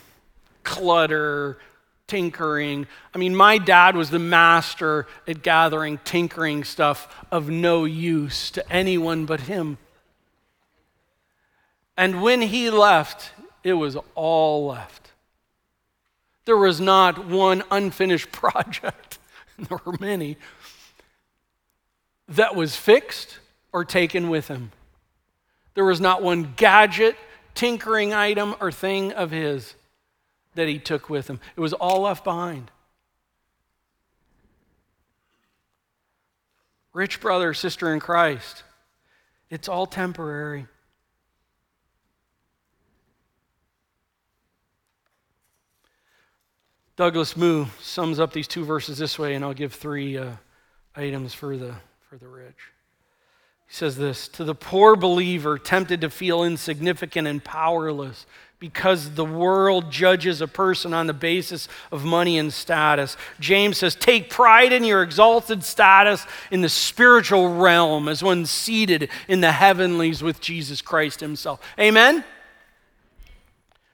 Clutter, 0.65 1.59
tinkering. 2.07 2.87
I 3.15 3.19
mean, 3.19 3.37
my 3.37 3.59
dad 3.59 3.95
was 3.95 4.09
the 4.09 4.19
master 4.19 5.07
at 5.29 5.43
gathering 5.43 5.99
tinkering 6.03 6.65
stuff 6.65 7.15
of 7.31 7.51
no 7.51 7.85
use 7.85 8.51
to 8.53 8.73
anyone 8.73 9.27
but 9.27 9.41
him. 9.41 9.77
And 11.99 12.23
when 12.23 12.41
he 12.41 12.71
left, 12.71 13.33
it 13.63 13.75
was 13.75 13.99
all 14.15 14.69
left. 14.69 15.11
There 16.47 16.57
was 16.57 16.81
not 16.81 17.27
one 17.27 17.63
unfinished 17.71 18.33
project. 18.33 19.10
there 19.69 19.79
were 19.85 19.97
many, 20.01 20.37
that 22.29 22.55
was 22.55 22.77
fixed 22.77 23.39
or 23.73 23.85
taken 23.85 24.31
with 24.31 24.49
him. 24.49 24.73
There 25.75 25.85
was 25.85 26.01
not 26.01 26.23
one 26.23 26.55
gadget, 26.57 27.17
tinkering 27.55 28.13
item, 28.13 28.55
or 28.61 28.73
thing 28.73 29.13
of 29.13 29.31
his 29.31 29.75
that 30.55 30.69
he 30.69 30.79
took 30.79 31.09
with 31.09 31.29
him. 31.29 31.41
It 31.57 31.61
was 31.61 31.73
all 31.73 32.03
left 32.03 32.25
behind. 32.25 32.71
Rich 36.93 37.21
brother, 37.21 37.55
sister 37.55 37.93
in 37.93 38.01
Christ, 38.01 38.65
it's 39.49 39.69
all 39.69 39.87
temporary. 39.87 40.67
Douglas 47.01 47.35
Moo 47.35 47.65
sums 47.81 48.21
up 48.21 48.35
these 48.35 48.47
two 48.47 48.63
verses 48.63 48.99
this 48.99 49.19
way, 49.19 49.35
and 49.35 49.43
I'll 49.43 49.55
give 49.55 49.73
three 49.73 50.19
uh, 50.19 50.33
items 50.95 51.33
for 51.33 51.57
the, 51.57 51.75
for 52.11 52.19
the 52.19 52.29
rich. 52.29 52.59
He 53.67 53.75
says 53.75 53.97
this 53.97 54.29
To 54.29 54.45
the 54.45 54.55
poor 54.55 54.97
believer 54.97 55.57
tempted 55.57 56.03
to 56.03 56.11
feel 56.11 56.45
insignificant 56.45 57.27
and 57.27 57.43
powerless 57.43 58.27
because 58.59 59.15
the 59.15 59.25
world 59.25 59.91
judges 59.91 60.43
a 60.43 60.47
person 60.47 60.93
on 60.93 61.07
the 61.07 61.15
basis 61.15 61.69
of 61.91 62.05
money 62.05 62.37
and 62.37 62.53
status. 62.53 63.17
James 63.41 63.79
says, 63.79 63.95
Take 63.95 64.29
pride 64.29 64.71
in 64.71 64.85
your 64.85 65.03
exalted 65.03 65.65
status 65.65 66.27
in 66.51 66.61
the 66.61 66.69
spiritual 66.69 67.55
realm 67.55 68.09
as 68.09 68.23
one 68.23 68.45
seated 68.45 69.09
in 69.27 69.41
the 69.41 69.53
heavenlies 69.53 70.23
with 70.23 70.43
Jesus 70.43 70.83
Christ 70.83 71.21
Himself. 71.21 71.63
Amen? 71.79 72.25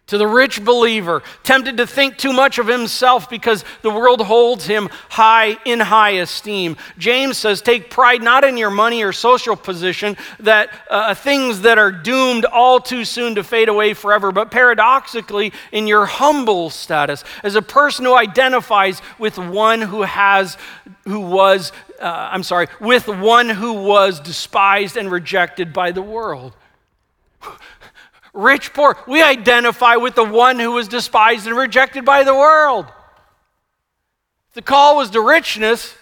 To 0.09 0.19
the 0.19 0.27
rich 0.27 0.65
believer, 0.65 1.25
tempted 1.43 1.79
to 1.79 1.87
think 1.87 2.17
too 2.17 2.33
much 2.33 2.59
of 2.59 2.69
himself 2.69 3.29
because 3.29 3.65
the 3.83 3.91
world 3.91 4.21
holds 4.21 4.65
him 4.65 4.89
high 5.09 5.59
in 5.65 5.81
high 5.81 6.11
esteem. 6.11 6.77
James 6.97 7.37
says, 7.37 7.61
Take 7.61 7.91
pride 7.91 8.23
not 8.23 8.45
in 8.45 8.57
your 8.57 8.71
money 8.71 9.03
or 9.03 9.13
social 9.13 9.57
position, 9.57 10.17
that 10.39 10.71
uh, 10.89 11.13
things 11.15 11.63
that 11.63 11.77
are 11.79 11.91
doomed 11.91 12.45
all 12.45 12.79
too 12.79 13.05
soon 13.05 13.35
to 13.35 13.43
fade 13.43 13.69
away 13.69 13.95
forever, 13.95 14.31
but 14.31 14.53
paradoxically 14.53 15.53
in 15.73 15.89
your 15.89 16.07
humble 16.07 16.71
status 16.71 17.25
as 17.43 17.57
a 17.57 17.63
person 17.63 18.05
who 18.05 18.15
identifies 18.15 19.03
with 19.19 19.39
one 19.39 19.81
who 19.81 20.03
has, 20.03 20.57
who 21.03 21.19
was, 21.19 21.73
uh, 22.01 22.29
I'm 22.31 22.45
sorry, 22.45 22.69
with 22.79 23.09
one 23.09 23.49
who 23.49 23.73
was 23.73 24.21
despised 24.21 24.97
and 24.97 25.11
rejected 25.11 25.73
by 25.73 25.91
the 25.91 26.03
world 26.03 26.53
rich, 28.37 28.73
poor. 28.73 28.97
We 29.07 29.23
identify 29.23 29.97
with 29.97 30.15
the 30.15 30.25
one 30.25 30.59
who 30.59 30.73
was 30.73 30.87
despised 30.87 31.47
and 31.47 31.57
rejected 31.57 32.05
by 32.05 32.23
the 32.23 32.35
world. 32.35 32.87
If 34.49 34.55
the 34.55 34.63
call 34.63 34.97
was 34.97 35.11
to 35.11 35.21
richness, 35.21 35.95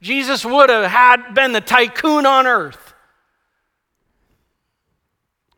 Jesus 0.00 0.44
would 0.44 0.70
have 0.70 0.90
had 0.90 1.34
been 1.34 1.52
the 1.52 1.60
tycoon 1.60 2.24
on 2.24 2.46
earth. 2.46 2.94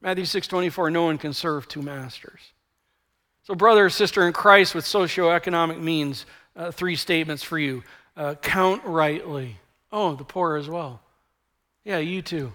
Matthew 0.01 0.25
6:24 0.25 0.91
no 0.91 1.05
one 1.05 1.19
can 1.19 1.33
serve 1.33 1.69
two 1.69 1.83
masters. 1.83 2.41
So 3.45 3.55
brother 3.55 3.87
or 3.87 3.91
sister 3.91 4.27
in 4.27 4.33
Christ 4.33 4.75
with 4.75 4.85
socioeconomic 4.85 5.81
means 5.81 6.27
uh, 6.57 6.73
three 6.73 6.97
statements 6.97 7.43
for 7.43 7.59
you. 7.59 7.85
Uh, 8.17 8.35
count 8.35 8.83
rightly. 8.85 9.59
Oh, 9.93 10.15
the 10.15 10.25
poor 10.25 10.57
as 10.57 10.69
well. 10.69 11.01
Yeah, 11.85 11.99
you 11.99 12.23
too. 12.23 12.53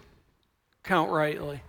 Count 0.84 1.12
rightly 1.12 1.62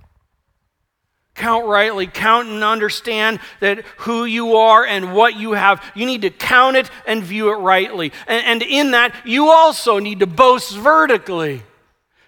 count 1.38 1.66
rightly, 1.66 2.06
count 2.06 2.48
and 2.48 2.62
understand 2.62 3.40
that 3.60 3.84
who 3.98 4.24
you 4.24 4.56
are 4.56 4.84
and 4.84 5.14
what 5.14 5.36
you 5.36 5.52
have. 5.52 5.82
You 5.94 6.04
need 6.04 6.22
to 6.22 6.30
count 6.30 6.76
it 6.76 6.90
and 7.06 7.22
view 7.22 7.50
it 7.52 7.56
rightly. 7.56 8.12
And, 8.26 8.44
and, 8.44 8.62
in 8.62 8.90
that, 8.90 9.14
you 9.24 9.48
also 9.48 9.98
need 9.98 10.20
to 10.20 10.26
boast 10.26 10.76
vertically. 10.76 11.62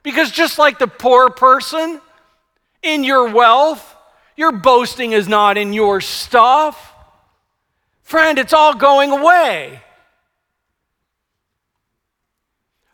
Because 0.03 0.31
just 0.31 0.59
like 0.59 0.79
the 0.79 0.87
poor 0.87 1.29
person, 1.29 2.01
in 2.83 3.05
your 3.05 3.31
wealth, 3.31 3.97
your 4.37 4.53
boasting 4.53 5.13
is 5.13 5.29
not 5.29 5.59
in 5.59 5.73
your 5.73 6.01
stuff. 6.01 6.95
Friend, 8.03 8.39
it's 8.39 8.53
all 8.53 8.75
going 8.75 9.11
away. 9.11 9.81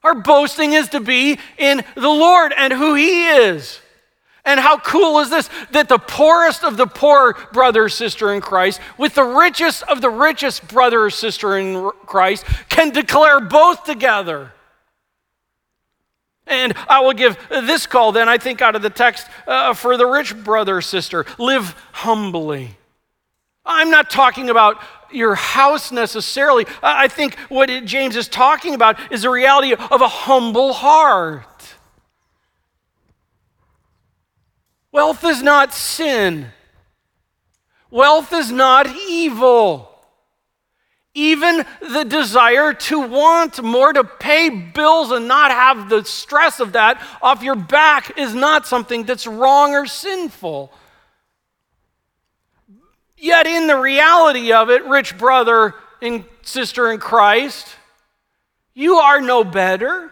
Our 0.03 0.15
boasting 0.15 0.73
is 0.73 0.89
to 0.91 1.01
be 1.01 1.39
in 1.59 1.85
the 1.95 2.09
Lord 2.09 2.53
and 2.57 2.73
who 2.73 2.95
He 2.95 3.29
is. 3.29 3.81
And 4.47 4.61
how 4.61 4.79
cool 4.79 5.19
is 5.19 5.29
this? 5.29 5.51
That 5.73 5.89
the 5.89 5.99
poorest 5.99 6.63
of 6.63 6.77
the 6.77 6.87
poor 6.87 7.35
brother 7.53 7.89
sister 7.89 8.33
in 8.33 8.41
Christ, 8.41 8.81
with 8.97 9.15
the 9.15 9.25
richest 9.25 9.83
of 9.83 10.01
the 10.01 10.09
richest 10.09 10.69
brother 10.69 11.11
sister 11.11 11.59
in 11.59 11.91
Christ, 12.07 12.47
can 12.69 12.91
declare 12.91 13.41
both 13.41 13.85
together. 13.85 14.53
And 16.47 16.75
I 16.89 17.01
will 17.01 17.13
give 17.13 17.37
this 17.51 17.89
call 17.89 18.13
then, 18.13 18.29
I 18.29 18.39
think, 18.39 18.63
out 18.63 18.77
of 18.77 18.83
the 18.83 18.91
text 18.91 19.27
uh, 19.49 19.75
for 19.75 19.97
the 19.97 20.07
rich 20.07 20.37
brother 20.45 20.81
sister 20.81 21.27
live 21.39 21.75
humbly. 21.91 22.77
I'm 23.65 23.91
not 23.91 24.11
talking 24.11 24.49
about 24.49 24.81
your 25.11 25.35
house 25.35 25.91
necessarily. 25.91 26.67
I 26.85 27.09
think 27.09 27.37
what 27.49 27.69
James 27.85 28.15
is 28.15 28.29
talking 28.29 28.75
about 28.75 28.97
is 29.11 29.23
the 29.23 29.31
reality 29.31 29.73
of 29.73 30.01
a 30.01 30.09
humble 30.09 30.73
heart. 30.73 31.56
Wealth 34.97 35.25
is 35.25 35.43
not 35.43 35.75
sin. 35.75 36.47
Wealth 37.91 38.33
is 38.33 38.51
not 38.51 38.87
evil. 39.11 39.91
Even 41.13 41.67
the 41.83 42.05
desire 42.05 42.73
to 42.73 43.01
want 43.01 43.63
more 43.63 43.93
to 43.93 44.05
pay 44.05 44.49
bills 44.49 45.11
and 45.11 45.29
not 45.29 45.51
have 45.51 45.91
the 45.91 46.03
stress 46.07 46.61
of 46.61 46.73
that 46.73 47.07
off 47.21 47.43
your 47.43 47.57
back 47.57 48.17
is 48.17 48.35
not 48.35 48.67
something 48.67 49.05
that's 49.05 49.27
wrong 49.27 49.75
or 49.75 49.85
sinful. 49.85 50.73
Yet, 53.19 53.47
in 53.47 53.67
the 53.67 53.77
reality 53.77 54.55
of 54.55 54.71
it, 54.71 54.83
rich 54.87 55.19
brother 55.19 55.75
and 56.01 56.25
sister 56.41 56.91
in 56.91 57.01
Christ, 57.01 57.67
you 58.73 58.95
are 58.95 59.21
no 59.21 59.45
better. 59.45 60.11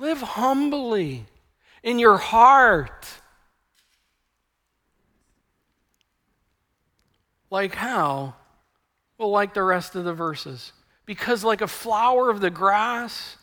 Live 0.00 0.22
humbly 0.22 1.26
in 1.82 1.98
your 1.98 2.16
heart. 2.16 3.06
Like 7.50 7.74
how? 7.74 8.34
Well, 9.18 9.30
like 9.30 9.52
the 9.52 9.62
rest 9.62 9.94
of 9.94 10.04
the 10.04 10.14
verses. 10.14 10.72
Because, 11.04 11.44
like 11.44 11.60
a 11.60 11.66
flower 11.66 12.30
of 12.30 12.40
the 12.40 12.50
grass, 12.50 13.36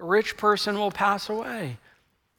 a 0.00 0.04
rich 0.04 0.36
person 0.36 0.78
will 0.78 0.90
pass 0.90 1.28
away. 1.28 1.78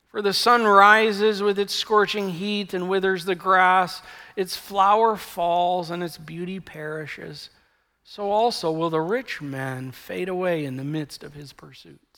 For 0.09 0.21
the 0.21 0.33
sun 0.33 0.65
rises 0.65 1.41
with 1.41 1.57
its 1.57 1.73
scorching 1.73 2.31
heat 2.31 2.73
and 2.73 2.89
withers 2.89 3.23
the 3.23 3.35
grass, 3.35 4.01
its 4.35 4.57
flower 4.57 5.15
falls 5.15 5.89
and 5.89 6.03
its 6.03 6.17
beauty 6.17 6.59
perishes. 6.59 7.49
So 8.03 8.29
also 8.29 8.71
will 8.71 8.89
the 8.89 8.99
rich 8.99 9.41
man 9.41 9.91
fade 9.91 10.27
away 10.27 10.65
in 10.65 10.75
the 10.75 10.83
midst 10.83 11.23
of 11.23 11.33
his 11.33 11.53
pursuits. 11.53 12.10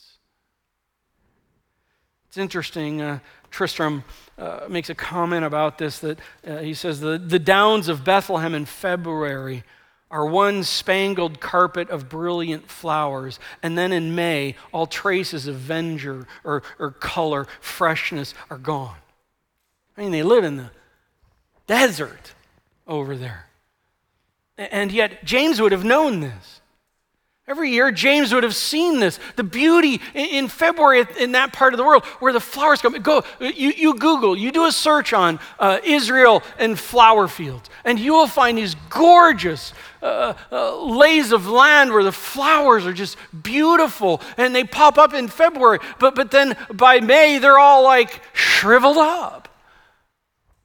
It's 2.34 2.38
interesting. 2.40 3.00
Uh, 3.00 3.20
Tristram 3.52 4.02
uh, 4.38 4.62
makes 4.68 4.90
a 4.90 4.94
comment 4.96 5.44
about 5.44 5.78
this 5.78 6.00
that 6.00 6.18
uh, 6.44 6.56
he 6.56 6.74
says 6.74 6.98
the, 6.98 7.16
the 7.16 7.38
downs 7.38 7.86
of 7.86 8.02
Bethlehem 8.02 8.56
in 8.56 8.64
February 8.64 9.62
are 10.10 10.26
one 10.26 10.64
spangled 10.64 11.38
carpet 11.38 11.90
of 11.90 12.08
brilliant 12.08 12.68
flowers. 12.68 13.38
And 13.62 13.78
then 13.78 13.92
in 13.92 14.16
May, 14.16 14.56
all 14.72 14.88
traces 14.88 15.46
of 15.46 15.54
verdure 15.54 16.26
or, 16.42 16.64
or 16.80 16.90
color, 16.90 17.46
freshness 17.60 18.34
are 18.50 18.58
gone. 18.58 18.96
I 19.96 20.00
mean, 20.00 20.10
they 20.10 20.24
live 20.24 20.42
in 20.42 20.56
the 20.56 20.72
desert 21.68 22.34
over 22.88 23.16
there. 23.16 23.46
And 24.58 24.90
yet, 24.90 25.24
James 25.24 25.60
would 25.60 25.70
have 25.70 25.84
known 25.84 26.18
this. 26.18 26.60
Every 27.46 27.72
year, 27.72 27.92
James 27.92 28.32
would 28.32 28.42
have 28.42 28.54
seen 28.54 29.00
this. 29.00 29.20
The 29.36 29.44
beauty 29.44 30.00
in 30.14 30.48
February 30.48 31.06
in 31.18 31.32
that 31.32 31.52
part 31.52 31.74
of 31.74 31.78
the 31.78 31.84
world 31.84 32.02
where 32.18 32.32
the 32.32 32.40
flowers 32.40 32.80
come. 32.80 32.94
Go, 33.02 33.22
you, 33.38 33.70
you 33.70 33.98
Google, 33.98 34.34
you 34.34 34.50
do 34.50 34.64
a 34.64 34.72
search 34.72 35.12
on 35.12 35.38
uh, 35.58 35.78
Israel 35.84 36.42
and 36.58 36.78
flower 36.78 37.28
fields, 37.28 37.68
and 37.84 37.98
you 37.98 38.14
will 38.14 38.26
find 38.26 38.56
these 38.56 38.74
gorgeous 38.88 39.74
uh, 40.02 40.32
uh, 40.50 40.84
lays 40.84 41.32
of 41.32 41.46
land 41.46 41.92
where 41.92 42.02
the 42.02 42.12
flowers 42.12 42.86
are 42.86 42.94
just 42.94 43.18
beautiful 43.42 44.22
and 44.38 44.54
they 44.54 44.64
pop 44.64 44.96
up 44.96 45.12
in 45.12 45.28
February. 45.28 45.80
But, 45.98 46.14
but 46.14 46.30
then 46.30 46.56
by 46.72 47.00
May, 47.00 47.38
they're 47.38 47.58
all 47.58 47.84
like 47.84 48.22
shriveled 48.32 48.96
up 48.96 49.50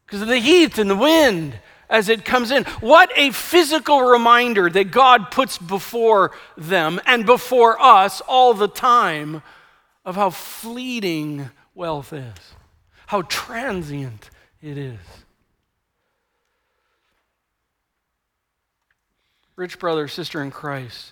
because 0.05 0.21
of 0.21 0.29
the 0.29 0.39
heat 0.39 0.77
and 0.77 0.89
the 0.89 0.95
wind 0.95 1.59
as 1.89 2.09
it 2.09 2.23
comes 2.23 2.51
in. 2.51 2.63
What 2.81 3.11
a 3.15 3.31
physical 3.31 4.01
reminder 4.01 4.69
that 4.69 4.91
God 4.91 5.31
puts 5.31 5.57
before 5.57 6.31
them 6.57 7.01
and 7.05 7.25
before 7.25 7.81
us 7.81 8.21
all 8.21 8.53
the 8.53 8.67
time 8.67 9.41
of 10.05 10.15
how 10.15 10.29
fleeting 10.29 11.49
wealth 11.73 12.13
is, 12.13 12.53
how 13.07 13.23
transient 13.23 14.29
it 14.61 14.77
is. 14.77 14.99
Rich 19.55 19.79
brother, 19.79 20.07
sister 20.07 20.41
in 20.41 20.51
Christ, 20.51 21.11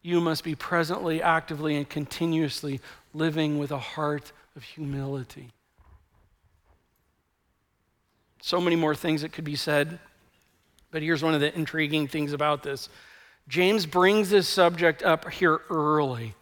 you 0.00 0.20
must 0.20 0.42
be 0.42 0.54
presently, 0.54 1.20
actively, 1.20 1.76
and 1.76 1.88
continuously 1.88 2.80
living 3.12 3.58
with 3.58 3.70
a 3.70 3.78
heart 3.78 4.32
of 4.56 4.62
humility. 4.62 5.50
So 8.44 8.60
many 8.60 8.76
more 8.76 8.94
things 8.94 9.22
that 9.22 9.32
could 9.32 9.44
be 9.44 9.56
said. 9.56 9.98
But 10.90 11.00
here's 11.00 11.22
one 11.22 11.32
of 11.32 11.40
the 11.40 11.56
intriguing 11.56 12.08
things 12.08 12.34
about 12.34 12.62
this 12.62 12.90
James 13.48 13.86
brings 13.86 14.28
this 14.28 14.46
subject 14.46 15.02
up 15.02 15.30
here 15.30 15.62
early, 15.70 16.34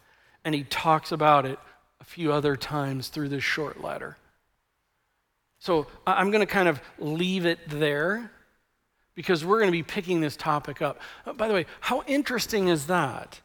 and 0.43 0.53
he 0.53 0.65
talks 0.65 1.13
about 1.13 1.45
it 1.45 1.57
a 2.01 2.03
few 2.03 2.33
other 2.33 2.57
times 2.57 3.07
through 3.07 3.29
this 3.29 3.41
short 3.45 3.81
letter. 3.81 4.17
So 5.59 5.87
I'm 6.05 6.29
going 6.29 6.45
to 6.45 6.53
kind 6.53 6.67
of 6.67 6.81
leave 6.99 7.45
it 7.45 7.59
there 7.69 8.29
because 9.15 9.45
we're 9.45 9.59
going 9.59 9.71
to 9.71 9.77
be 9.77 9.81
picking 9.81 10.19
this 10.19 10.35
topic 10.35 10.81
up. 10.81 10.99
Uh, 11.25 11.31
by 11.31 11.47
the 11.47 11.53
way, 11.53 11.65
how 11.79 12.03
interesting 12.05 12.67
is 12.67 12.87
that? 12.87 13.39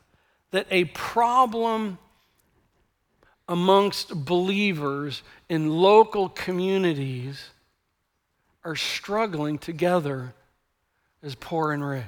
That 0.51 0.67
a 0.73 0.87
problem 0.87 1.99
amongst 3.47 4.25
believers 4.25 5.23
in 5.49 5.71
local 5.71 6.29
communities 6.29 7.51
are 8.69 8.77
struggling 8.77 9.57
together 9.57 10.35
as 11.23 11.35
poor 11.35 11.73
and 11.73 11.83
rich. 11.83 12.05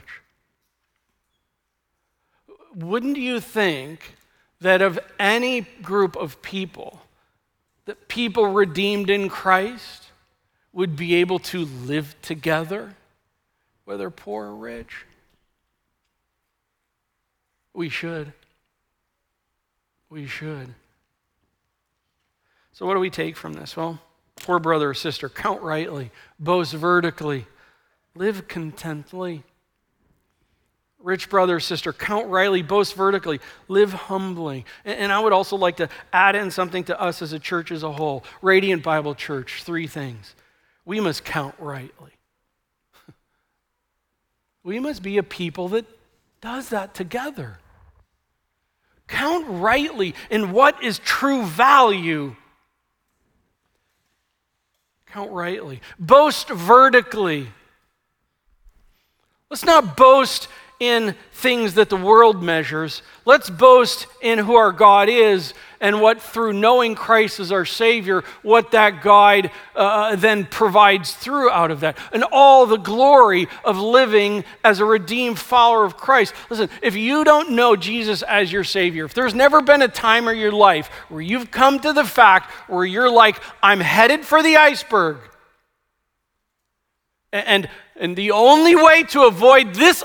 Wouldn't 2.74 3.16
you 3.16 3.40
think 3.40 4.16
that 4.60 4.82
of 4.82 4.98
any 5.18 5.62
group 5.80 6.16
of 6.16 6.42
people, 6.42 7.00
that 7.86 8.08
people 8.08 8.46
redeemed 8.48 9.08
in 9.08 9.30
Christ 9.30 10.10
would 10.74 10.96
be 10.96 11.14
able 11.14 11.38
to 11.38 11.64
live 11.64 12.14
together, 12.20 12.94
whether 13.86 14.10
poor 14.10 14.48
or 14.48 14.54
rich? 14.54 15.06
We 17.72 17.88
should. 17.88 18.34
We 20.10 20.26
should. 20.26 20.74
So, 22.74 22.84
what 22.84 22.92
do 22.92 23.00
we 23.00 23.08
take 23.08 23.34
from 23.34 23.54
this? 23.54 23.78
Well, 23.78 23.98
poor 24.40 24.58
brother 24.58 24.90
or 24.90 24.94
sister, 24.94 25.28
count 25.28 25.62
rightly, 25.62 26.10
boast 26.38 26.72
vertically, 26.72 27.46
live 28.14 28.48
contently. 28.48 29.42
Rich 31.02 31.30
brother 31.30 31.56
or 31.56 31.60
sister, 31.60 31.92
count 31.94 32.28
rightly, 32.28 32.62
boast 32.62 32.94
vertically, 32.94 33.40
live 33.68 33.92
humbly. 33.92 34.66
And 34.84 35.10
I 35.10 35.18
would 35.20 35.32
also 35.32 35.56
like 35.56 35.78
to 35.78 35.88
add 36.12 36.36
in 36.36 36.50
something 36.50 36.84
to 36.84 37.00
us 37.00 37.22
as 37.22 37.32
a 37.32 37.38
church 37.38 37.72
as 37.72 37.82
a 37.82 37.92
whole. 37.92 38.22
Radiant 38.42 38.82
Bible 38.82 39.14
Church, 39.14 39.62
three 39.62 39.86
things. 39.86 40.34
We 40.84 41.00
must 41.00 41.24
count 41.24 41.54
rightly. 41.58 42.12
We 44.62 44.78
must 44.78 45.02
be 45.02 45.16
a 45.16 45.22
people 45.22 45.68
that 45.68 45.86
does 46.42 46.68
that 46.68 46.92
together. 46.92 47.58
Count 49.06 49.46
rightly 49.48 50.14
in 50.30 50.52
what 50.52 50.82
is 50.84 50.98
true 50.98 51.46
value 51.46 52.36
Count 55.12 55.32
rightly. 55.32 55.80
Boast 55.98 56.48
vertically. 56.48 57.48
Let's 59.50 59.64
not 59.64 59.96
boast 59.96 60.46
in 60.80 61.14
things 61.32 61.74
that 61.74 61.90
the 61.90 61.96
world 61.96 62.42
measures. 62.42 63.02
Let's 63.26 63.50
boast 63.50 64.06
in 64.22 64.38
who 64.38 64.54
our 64.54 64.72
God 64.72 65.10
is 65.10 65.52
and 65.78 66.00
what, 66.00 66.20
through 66.20 66.54
knowing 66.54 66.94
Christ 66.94 67.38
as 67.38 67.52
our 67.52 67.66
Savior, 67.66 68.22
what 68.42 68.70
that 68.72 69.02
guide 69.02 69.50
uh, 69.76 70.16
then 70.16 70.46
provides 70.46 71.12
through 71.12 71.50
out 71.50 71.70
of 71.70 71.80
that. 71.80 71.98
And 72.12 72.24
all 72.32 72.66
the 72.66 72.78
glory 72.78 73.46
of 73.62 73.78
living 73.78 74.44
as 74.64 74.80
a 74.80 74.84
redeemed 74.84 75.38
follower 75.38 75.84
of 75.84 75.96
Christ. 75.96 76.34
Listen, 76.48 76.70
if 76.82 76.96
you 76.96 77.24
don't 77.24 77.52
know 77.52 77.76
Jesus 77.76 78.22
as 78.22 78.50
your 78.50 78.64
Savior, 78.64 79.04
if 79.04 79.14
there's 79.14 79.34
never 79.34 79.60
been 79.60 79.82
a 79.82 79.88
time 79.88 80.28
in 80.28 80.38
your 80.38 80.52
life 80.52 80.88
where 81.08 81.22
you've 81.22 81.50
come 81.50 81.78
to 81.80 81.92
the 81.92 82.04
fact 82.04 82.50
where 82.68 82.84
you're 82.84 83.10
like, 83.10 83.40
I'm 83.62 83.80
headed 83.80 84.24
for 84.24 84.42
the 84.42 84.56
iceberg, 84.56 85.18
and, 87.32 87.68
and 87.96 88.16
the 88.16 88.32
only 88.32 88.74
way 88.74 89.04
to 89.04 89.22
avoid 89.22 89.74
this 89.74 90.02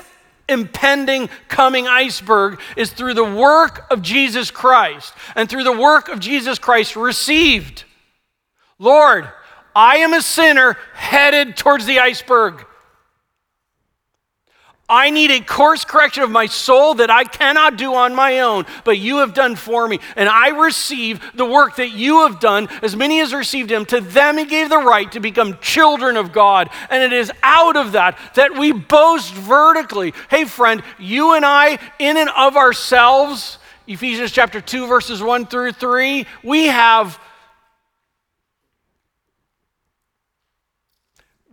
impending 0.48 1.28
coming 1.48 1.88
iceberg 1.88 2.60
is 2.76 2.90
through 2.90 3.14
the 3.14 3.24
work 3.24 3.86
of 3.90 4.02
Jesus 4.02 4.50
Christ 4.50 5.12
and 5.34 5.48
through 5.48 5.64
the 5.64 5.78
work 5.78 6.08
of 6.08 6.20
Jesus 6.20 6.58
Christ 6.58 6.96
received. 6.96 7.84
Lord, 8.78 9.28
I 9.74 9.98
am 9.98 10.12
a 10.14 10.22
sinner 10.22 10.76
headed 10.94 11.56
towards 11.56 11.86
the 11.86 11.98
iceberg. 11.98 12.64
I 14.88 15.10
need 15.10 15.32
a 15.32 15.40
course 15.40 15.84
correction 15.84 16.22
of 16.22 16.30
my 16.30 16.46
soul 16.46 16.94
that 16.94 17.10
I 17.10 17.24
cannot 17.24 17.76
do 17.76 17.94
on 17.94 18.14
my 18.14 18.40
own, 18.40 18.66
but 18.84 18.98
you 18.98 19.16
have 19.16 19.34
done 19.34 19.56
for 19.56 19.88
me. 19.88 19.98
And 20.14 20.28
I 20.28 20.50
receive 20.50 21.20
the 21.34 21.44
work 21.44 21.76
that 21.76 21.90
you 21.90 22.20
have 22.20 22.38
done. 22.38 22.68
As 22.82 22.94
many 22.94 23.20
as 23.20 23.34
received 23.34 23.70
him, 23.70 23.84
to 23.86 24.00
them 24.00 24.38
he 24.38 24.44
gave 24.44 24.68
the 24.68 24.78
right 24.78 25.10
to 25.10 25.18
become 25.18 25.58
children 25.60 26.16
of 26.16 26.32
God. 26.32 26.70
And 26.88 27.02
it 27.02 27.12
is 27.12 27.32
out 27.42 27.76
of 27.76 27.92
that 27.92 28.16
that 28.34 28.56
we 28.56 28.70
boast 28.70 29.34
vertically. 29.34 30.14
Hey, 30.30 30.44
friend, 30.44 30.82
you 31.00 31.32
and 31.34 31.44
I, 31.44 31.78
in 31.98 32.16
and 32.16 32.30
of 32.30 32.56
ourselves, 32.56 33.58
Ephesians 33.88 34.30
chapter 34.30 34.60
2, 34.60 34.86
verses 34.86 35.20
1 35.20 35.46
through 35.46 35.72
3, 35.72 36.26
we 36.44 36.66
have. 36.66 37.18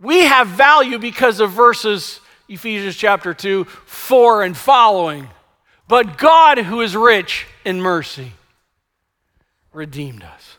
We 0.00 0.20
have 0.20 0.48
value 0.48 0.98
because 0.98 1.40
of 1.40 1.50
verses 1.52 2.20
Ephesians 2.48 2.96
chapter 2.96 3.34
2, 3.34 3.64
4 3.64 4.42
and 4.42 4.56
following. 4.56 5.28
But 5.88 6.18
God, 6.18 6.58
who 6.58 6.80
is 6.80 6.96
rich 6.96 7.46
in 7.64 7.80
mercy, 7.80 8.32
redeemed 9.72 10.22
us. 10.22 10.58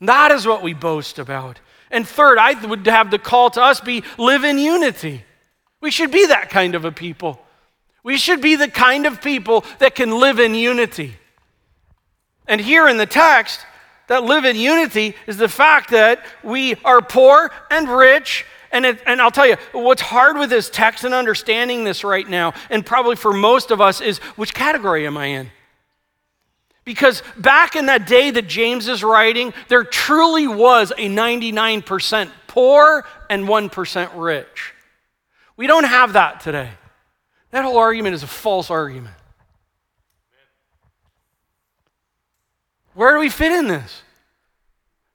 That 0.00 0.30
is 0.30 0.46
what 0.46 0.62
we 0.62 0.74
boast 0.74 1.18
about. 1.18 1.60
And 1.90 2.06
third, 2.06 2.38
I 2.38 2.52
would 2.66 2.86
have 2.86 3.10
the 3.10 3.18
call 3.18 3.50
to 3.50 3.62
us 3.62 3.80
be 3.80 4.02
live 4.18 4.44
in 4.44 4.58
unity. 4.58 5.24
We 5.80 5.90
should 5.90 6.10
be 6.10 6.26
that 6.26 6.50
kind 6.50 6.74
of 6.74 6.84
a 6.84 6.92
people. 6.92 7.40
We 8.02 8.18
should 8.18 8.40
be 8.40 8.56
the 8.56 8.68
kind 8.68 9.06
of 9.06 9.22
people 9.22 9.64
that 9.78 9.94
can 9.94 10.20
live 10.20 10.38
in 10.38 10.54
unity. 10.54 11.16
And 12.46 12.60
here 12.60 12.88
in 12.88 12.96
the 12.96 13.06
text, 13.06 13.60
that 14.08 14.24
live 14.24 14.44
in 14.44 14.56
unity 14.56 15.14
is 15.26 15.36
the 15.36 15.48
fact 15.48 15.90
that 15.90 16.24
we 16.42 16.76
are 16.84 17.02
poor 17.02 17.50
and 17.70 17.88
rich 17.88 18.44
and, 18.72 18.86
it, 18.86 19.00
and 19.06 19.20
I'll 19.20 19.30
tell 19.30 19.46
you, 19.46 19.56
what's 19.72 20.02
hard 20.02 20.38
with 20.38 20.50
this 20.50 20.70
text 20.70 21.04
and 21.04 21.14
understanding 21.14 21.84
this 21.84 22.04
right 22.04 22.28
now, 22.28 22.54
and 22.70 22.84
probably 22.84 23.16
for 23.16 23.32
most 23.32 23.70
of 23.70 23.80
us, 23.80 24.00
is 24.00 24.18
which 24.36 24.54
category 24.54 25.06
am 25.06 25.16
I 25.16 25.26
in? 25.26 25.50
Because 26.84 27.22
back 27.36 27.74
in 27.74 27.86
that 27.86 28.06
day 28.06 28.30
that 28.30 28.46
James 28.46 28.86
is 28.86 29.02
writing, 29.02 29.52
there 29.68 29.82
truly 29.82 30.46
was 30.46 30.92
a 30.92 31.08
99% 31.08 32.30
poor 32.46 33.04
and 33.28 33.44
1% 33.44 34.10
rich. 34.14 34.72
We 35.56 35.66
don't 35.66 35.84
have 35.84 36.12
that 36.12 36.40
today. 36.40 36.70
That 37.50 37.64
whole 37.64 37.78
argument 37.78 38.14
is 38.14 38.22
a 38.22 38.28
false 38.28 38.70
argument. 38.70 39.14
Where 42.94 43.12
do 43.14 43.20
we 43.20 43.30
fit 43.30 43.52
in 43.52 43.66
this? 43.68 44.02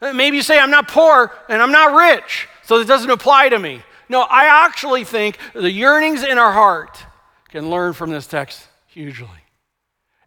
Maybe 0.01 0.37
you 0.37 0.43
say, 0.43 0.59
I'm 0.59 0.71
not 0.71 0.87
poor 0.87 1.31
and 1.47 1.61
I'm 1.61 1.71
not 1.71 1.95
rich, 1.95 2.47
so 2.71 2.79
it 2.79 2.87
doesn't 2.87 3.09
apply 3.09 3.49
to 3.49 3.59
me. 3.59 3.83
No, 4.07 4.21
I 4.21 4.65
actually 4.65 5.03
think 5.03 5.37
the 5.53 5.69
yearnings 5.69 6.23
in 6.23 6.37
our 6.37 6.53
heart 6.53 7.05
can 7.49 7.69
learn 7.69 7.91
from 7.91 8.11
this 8.11 8.27
text 8.27 8.65
hugely. 8.87 9.27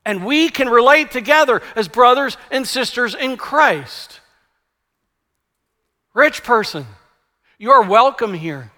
And 0.04 0.26
we 0.26 0.50
can 0.50 0.68
relate 0.68 1.10
together 1.10 1.62
as 1.74 1.88
brothers 1.88 2.36
and 2.50 2.68
sisters 2.68 3.14
in 3.14 3.38
Christ. 3.38 4.20
Rich 6.12 6.44
person, 6.44 6.84
you 7.56 7.70
are 7.70 7.82
welcome 7.82 8.34
here. 8.34 8.72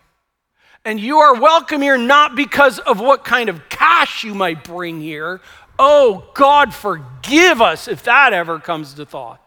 And 0.84 1.00
you 1.00 1.18
are 1.18 1.34
welcome 1.34 1.82
here 1.82 1.98
not 1.98 2.36
because 2.36 2.78
of 2.78 3.00
what 3.00 3.24
kind 3.24 3.48
of 3.48 3.68
cash 3.68 4.22
you 4.22 4.32
might 4.32 4.62
bring 4.62 5.00
here. 5.00 5.40
Oh, 5.76 6.30
God, 6.34 6.72
forgive 6.72 7.60
us 7.60 7.88
if 7.88 8.04
that 8.04 8.32
ever 8.32 8.60
comes 8.60 8.94
to 8.94 9.04
thought. 9.04 9.45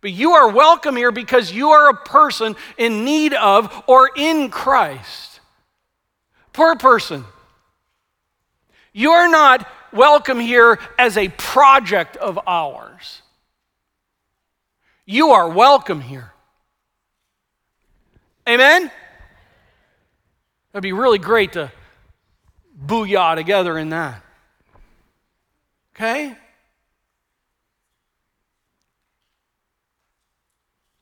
But 0.00 0.12
you 0.12 0.32
are 0.32 0.48
welcome 0.48 0.96
here 0.96 1.10
because 1.10 1.52
you 1.52 1.70
are 1.70 1.90
a 1.90 1.94
person 1.94 2.54
in 2.76 3.04
need 3.04 3.34
of 3.34 3.84
or 3.86 4.10
in 4.16 4.50
Christ. 4.50 5.40
Poor 6.52 6.76
person. 6.76 7.24
You're 8.92 9.30
not 9.30 9.66
welcome 9.92 10.38
here 10.38 10.78
as 10.98 11.16
a 11.16 11.28
project 11.28 12.16
of 12.16 12.38
ours. 12.46 13.22
You 15.04 15.30
are 15.30 15.48
welcome 15.48 16.00
here. 16.00 16.32
Amen? 18.48 18.90
That'd 20.72 20.82
be 20.82 20.92
really 20.92 21.18
great 21.18 21.54
to 21.54 21.72
booyah 22.86 23.34
together 23.34 23.76
in 23.78 23.90
that. 23.90 24.22
Okay? 25.94 26.36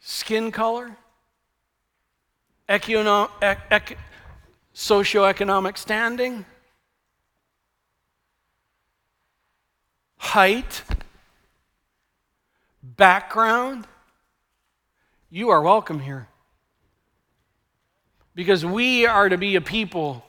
Skin 0.08 0.52
color, 0.52 0.96
econo- 2.68 3.28
ec- 3.42 3.98
socioeconomic 4.72 5.76
standing, 5.76 6.46
height, 10.18 10.82
background. 12.84 13.88
You 15.28 15.50
are 15.50 15.60
welcome 15.60 15.98
here. 15.98 16.28
Because 18.36 18.64
we 18.64 19.06
are 19.06 19.28
to 19.28 19.36
be 19.36 19.56
a 19.56 19.60
people 19.60 20.24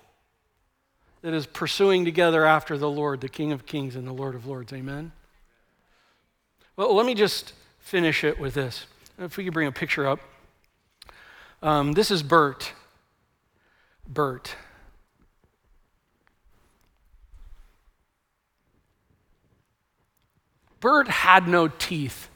that 1.22 1.36
is 1.36 1.46
pursuing 1.46 2.04
together 2.04 2.48
after 2.48 2.80
the 2.80 2.90
Lord, 2.90 3.22
the 3.22 3.30
King 3.30 3.52
of 3.52 3.68
Kings 3.68 3.96
and 3.96 4.08
the 4.08 4.12
Lord 4.12 4.34
of 4.34 4.48
Lords. 4.48 4.74
Amen? 4.74 5.12
Well, 6.76 6.96
let 6.96 7.06
me 7.06 7.14
just 7.14 7.54
finish 7.78 8.24
it 8.24 8.40
with 8.40 8.56
this. 8.56 8.88
If 9.20 9.38
we 9.38 9.44
could 9.44 9.54
bring 9.54 9.68
a 9.68 9.72
picture 9.72 10.08
up. 10.08 10.20
Um, 11.64 11.94
this 11.94 12.12
is 12.12 12.22
Bert. 12.22 12.72
Bert. 14.08 14.56
Bert 20.80 21.08
had 21.08 21.48
no 21.48 21.68
teeth. 21.68 22.30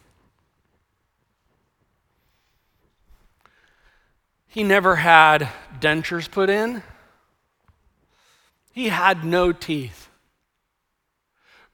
He 4.47 4.63
never 4.63 4.97
had 4.97 5.49
dentures 5.79 6.29
put 6.29 6.49
in. 6.49 6.81
He 8.73 8.89
had 8.89 9.23
no 9.23 9.51
teeth. 9.51 10.09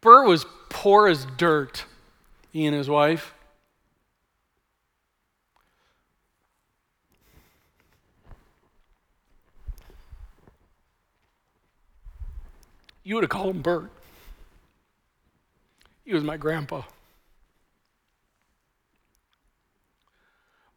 Bert 0.01 0.27
was 0.27 0.45
poor 0.69 1.07
as 1.07 1.25
dirt, 1.37 1.85
he 2.51 2.65
and 2.65 2.75
his 2.75 2.89
wife. 2.89 3.33
You 13.07 13.15
would 13.15 13.23
have 13.23 13.29
called 13.29 13.55
him 13.55 13.61
Bert. 13.61 13.89
He 16.03 16.13
was 16.13 16.25
my 16.25 16.35
grandpa. 16.35 16.81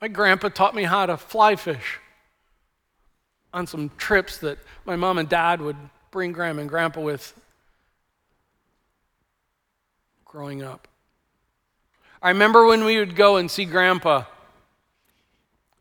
My 0.00 0.06
grandpa 0.06 0.50
taught 0.50 0.76
me 0.76 0.84
how 0.84 1.06
to 1.06 1.16
fly 1.16 1.56
fish 1.56 1.98
on 3.52 3.66
some 3.66 3.90
trips 3.98 4.38
that 4.38 4.58
my 4.84 4.94
mom 4.94 5.18
and 5.18 5.28
dad 5.28 5.60
would 5.60 5.74
bring 6.12 6.30
grandma 6.30 6.60
and 6.60 6.70
grandpa 6.70 7.00
with 7.00 7.34
growing 10.24 10.62
up. 10.62 10.86
I 12.22 12.28
remember 12.28 12.64
when 12.64 12.84
we 12.84 13.00
would 13.00 13.16
go 13.16 13.38
and 13.38 13.50
see 13.50 13.64
grandpa, 13.64 14.22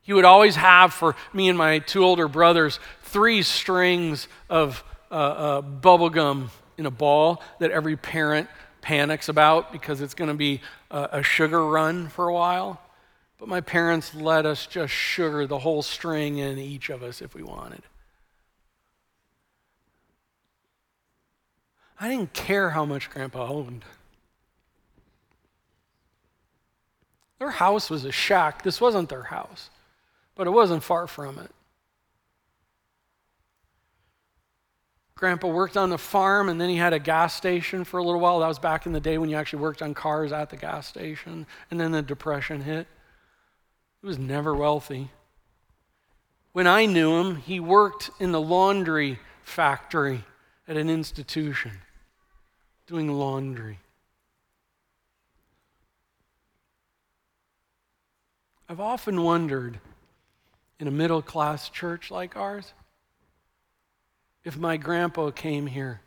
he 0.02 0.14
would 0.14 0.26
always 0.26 0.56
have 0.56 0.94
for 0.94 1.16
me 1.32 1.48
and 1.48 1.60
my 1.60 1.78
two 1.78 2.04
older 2.04 2.28
brothers 2.28 2.80
three 3.04 3.44
strings 3.44 4.28
of 4.50 4.84
uh, 5.12 5.14
uh, 5.14 5.62
bubble 5.62 6.10
gum 6.10 6.52
in 6.78 6.86
a 6.86 6.92
ball 6.92 7.42
that 7.60 7.72
every 7.72 7.98
parent 7.98 8.48
panics 8.82 9.30
about 9.30 9.72
because 9.72 10.02
it's 10.02 10.14
going 10.14 10.30
to 10.30 10.36
be 10.36 10.62
a, 10.92 11.10
a 11.14 11.24
sugar 11.24 11.66
run 11.66 12.08
for 12.08 12.28
a 12.28 12.34
while. 12.34 12.82
But 13.38 13.48
my 13.48 13.62
parents 13.62 14.14
let 14.14 14.46
us 14.46 14.66
just 14.66 14.94
sugar 14.94 15.48
the 15.48 15.60
whole 15.60 15.82
string 15.82 16.38
in 16.38 16.58
each 16.58 16.90
of 16.90 17.04
us 17.04 17.22
if 17.22 17.34
we 17.34 17.44
wanted. 17.44 17.82
I 22.00 22.10
didn't 22.10 22.34
care 22.34 22.70
how 22.70 22.86
much 22.86 23.10
Grandpa 23.10 23.48
owned. 23.48 23.84
Their 27.40 27.52
house 27.52 27.90
was 27.90 28.06
a 28.06 28.12
shack. 28.12 28.64
This 28.64 28.80
wasn't 28.82 29.10
their 29.10 29.24
house, 29.24 29.70
but 30.36 30.48
it 30.48 30.52
wasn't 30.52 30.84
far 30.84 31.08
from 31.08 31.40
it. 31.40 31.52
Grandpa 35.20 35.50
worked 35.50 35.76
on 35.76 35.90
the 35.90 35.98
farm 35.98 36.48
and 36.48 36.62
then 36.62 36.70
he 36.70 36.78
had 36.78 36.94
a 36.94 37.00
gas 37.00 37.36
station 37.36 37.84
for 37.84 37.98
a 37.98 38.04
little 38.04 38.22
while. 38.22 38.40
That 38.40 38.48
was 38.48 38.58
back 38.58 38.86
in 38.86 38.94
the 38.94 39.02
day 39.02 39.18
when 39.18 39.30
you 39.30 39.36
actually 39.36 39.62
worked 39.62 39.82
on 39.82 39.94
cars 39.94 40.32
at 40.32 40.50
the 40.50 40.56
gas 40.56 40.88
station. 40.88 41.46
And 41.70 41.78
then 41.78 41.92
the 41.92 42.02
Depression 42.02 42.62
hit. 42.62 42.88
He 44.00 44.08
was 44.08 44.18
never 44.18 44.56
wealthy. 44.56 45.10
When 46.54 46.68
I 46.68 46.86
knew 46.86 47.18
him, 47.18 47.36
he 47.36 47.60
worked 47.60 48.12
in 48.22 48.32
the 48.32 48.40
laundry 48.40 49.20
factory 49.44 50.24
at 50.70 50.78
an 50.78 50.90
institution, 50.90 51.82
doing 52.88 53.12
laundry. 53.12 53.80
I've 58.70 58.80
often 58.80 59.22
wondered 59.22 59.82
in 60.80 60.88
a 60.88 60.92
middle 60.92 61.22
class 61.22 61.68
church 61.68 62.10
like 62.10 62.38
ours 62.38 62.72
if 64.44 64.58
my 64.58 64.78
grandpa 64.78 65.32
came 65.32 65.68
here, 65.68 66.02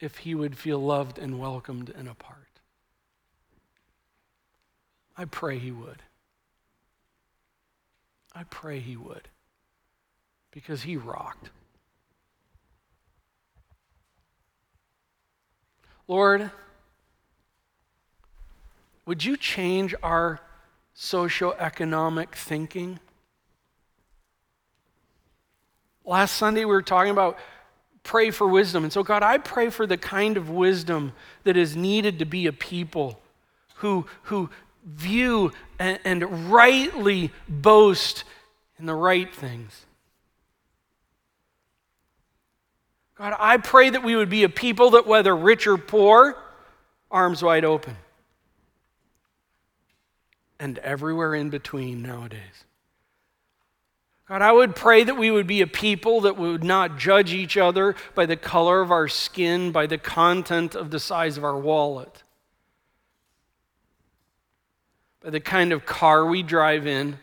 if 0.00 0.18
he 0.18 0.34
would 0.34 0.56
feel 0.56 0.78
loved 0.78 1.18
and 1.18 1.38
welcomed 1.38 1.92
and 1.96 2.08
a 2.08 2.14
part. 2.14 2.60
I 5.16 5.24
pray 5.24 5.58
he 5.58 5.72
would. 5.72 6.02
I 8.34 8.44
pray 8.44 8.78
he 8.78 8.96
would 8.96 9.28
because 10.52 10.82
he 10.82 10.96
rocked. 10.96 11.50
Lord, 16.06 16.50
would 19.04 19.24
you 19.24 19.36
change 19.36 19.94
our 20.02 20.40
socioeconomic 20.94 22.32
thinking? 22.32 23.00
Last 26.08 26.36
Sunday, 26.36 26.64
we 26.64 26.72
were 26.72 26.80
talking 26.80 27.10
about 27.10 27.36
pray 28.02 28.30
for 28.30 28.48
wisdom. 28.48 28.82
And 28.82 28.90
so, 28.90 29.02
God, 29.02 29.22
I 29.22 29.36
pray 29.36 29.68
for 29.68 29.86
the 29.86 29.98
kind 29.98 30.38
of 30.38 30.48
wisdom 30.48 31.12
that 31.44 31.54
is 31.54 31.76
needed 31.76 32.20
to 32.20 32.24
be 32.24 32.46
a 32.46 32.52
people 32.52 33.20
who, 33.76 34.06
who 34.22 34.48
view 34.86 35.52
and, 35.78 35.98
and 36.04 36.50
rightly 36.50 37.30
boast 37.46 38.24
in 38.78 38.86
the 38.86 38.94
right 38.94 39.32
things. 39.34 39.84
God, 43.16 43.36
I 43.38 43.58
pray 43.58 43.90
that 43.90 44.02
we 44.02 44.16
would 44.16 44.30
be 44.30 44.44
a 44.44 44.48
people 44.48 44.92
that, 44.92 45.06
whether 45.06 45.36
rich 45.36 45.66
or 45.66 45.76
poor, 45.76 46.38
arms 47.10 47.42
wide 47.42 47.66
open. 47.66 47.96
And 50.58 50.78
everywhere 50.78 51.34
in 51.34 51.50
between 51.50 52.00
nowadays. 52.00 52.64
God, 54.28 54.42
I 54.42 54.52
would 54.52 54.76
pray 54.76 55.04
that 55.04 55.16
we 55.16 55.30
would 55.30 55.46
be 55.46 55.62
a 55.62 55.66
people 55.66 56.22
that 56.22 56.36
would 56.36 56.62
not 56.62 56.98
judge 56.98 57.32
each 57.32 57.56
other 57.56 57.94
by 58.14 58.26
the 58.26 58.36
color 58.36 58.82
of 58.82 58.90
our 58.90 59.08
skin, 59.08 59.72
by 59.72 59.86
the 59.86 59.96
content 59.96 60.74
of 60.74 60.90
the 60.90 61.00
size 61.00 61.38
of 61.38 61.44
our 61.44 61.58
wallet 61.58 62.22
by 65.28 65.30
the 65.30 65.40
kind 65.40 65.72
of 65.72 65.84
car 65.84 66.24
we 66.24 66.42
drive 66.42 66.86
in, 66.86 67.18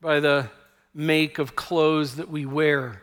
by 0.00 0.20
the 0.20 0.48
make 0.94 1.38
of 1.38 1.54
clothes 1.54 2.16
that 2.16 2.30
we 2.30 2.46
wear, 2.46 3.02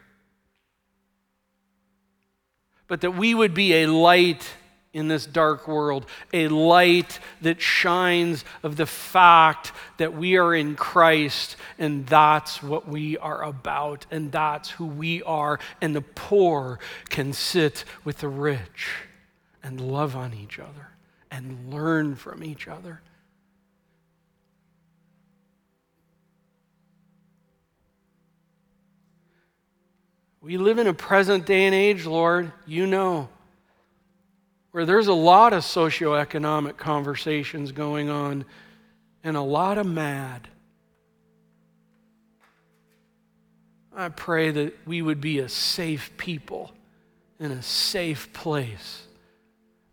but 2.87 3.01
that 3.01 3.11
we 3.11 3.33
would 3.33 3.53
be 3.53 3.73
a 3.73 3.87
light 3.87 4.49
in 4.95 5.09
this 5.09 5.25
dark 5.25 5.67
world, 5.67 6.05
a 6.33 6.47
light 6.47 7.19
that 7.41 7.61
shines 7.61 8.45
of 8.63 8.77
the 8.77 8.85
fact 8.85 9.73
that 9.97 10.15
we 10.15 10.37
are 10.37 10.55
in 10.55 10.75
Christ 10.75 11.57
and 11.77 12.07
that's 12.07 12.63
what 12.63 12.87
we 12.87 13.17
are 13.17 13.43
about 13.43 14.05
and 14.09 14.31
that's 14.31 14.69
who 14.69 14.85
we 14.85 15.21
are. 15.23 15.59
And 15.81 15.93
the 15.93 16.01
poor 16.01 16.79
can 17.09 17.33
sit 17.33 17.83
with 18.05 18.19
the 18.19 18.29
rich 18.29 18.89
and 19.61 19.81
love 19.81 20.15
on 20.15 20.33
each 20.33 20.59
other 20.59 20.87
and 21.29 21.73
learn 21.73 22.15
from 22.15 22.41
each 22.41 22.69
other. 22.69 23.01
We 30.39 30.57
live 30.57 30.77
in 30.79 30.87
a 30.87 30.93
present 30.93 31.45
day 31.45 31.65
and 31.65 31.75
age, 31.75 32.05
Lord, 32.05 32.53
you 32.65 32.87
know, 32.87 33.27
where 34.75 34.85
there's 34.85 35.07
a 35.07 35.13
lot 35.13 35.53
of 35.53 35.63
socioeconomic 35.63 36.75
conversations 36.75 37.71
going 37.71 38.09
on 38.09 38.43
and 39.23 39.37
a 39.37 39.41
lot 39.41 39.77
of 39.77 39.85
mad. 39.87 40.49
I 43.95 44.09
pray 44.09 44.51
that 44.51 44.85
we 44.85 45.01
would 45.01 45.21
be 45.21 45.39
a 45.39 45.47
safe 45.47 46.11
people 46.17 46.73
in 47.39 47.53
a 47.53 47.63
safe 47.63 48.33
place 48.33 49.03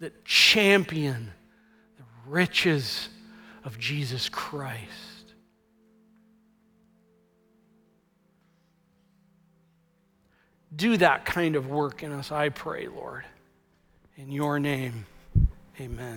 that 0.01 0.25
champion 0.25 1.31
the 1.97 2.05
riches 2.27 3.09
of 3.63 3.79
Jesus 3.79 4.29
Christ. 4.29 4.83
Do 10.75 10.97
that 10.97 11.25
kind 11.25 11.55
of 11.55 11.69
work 11.69 12.03
in 12.03 12.11
us, 12.11 12.33
I 12.33 12.49
pray, 12.49 12.89
Lord. 12.89 13.23
In 14.23 14.31
your 14.31 14.61
name, 14.61 15.05
amen. 15.81 16.11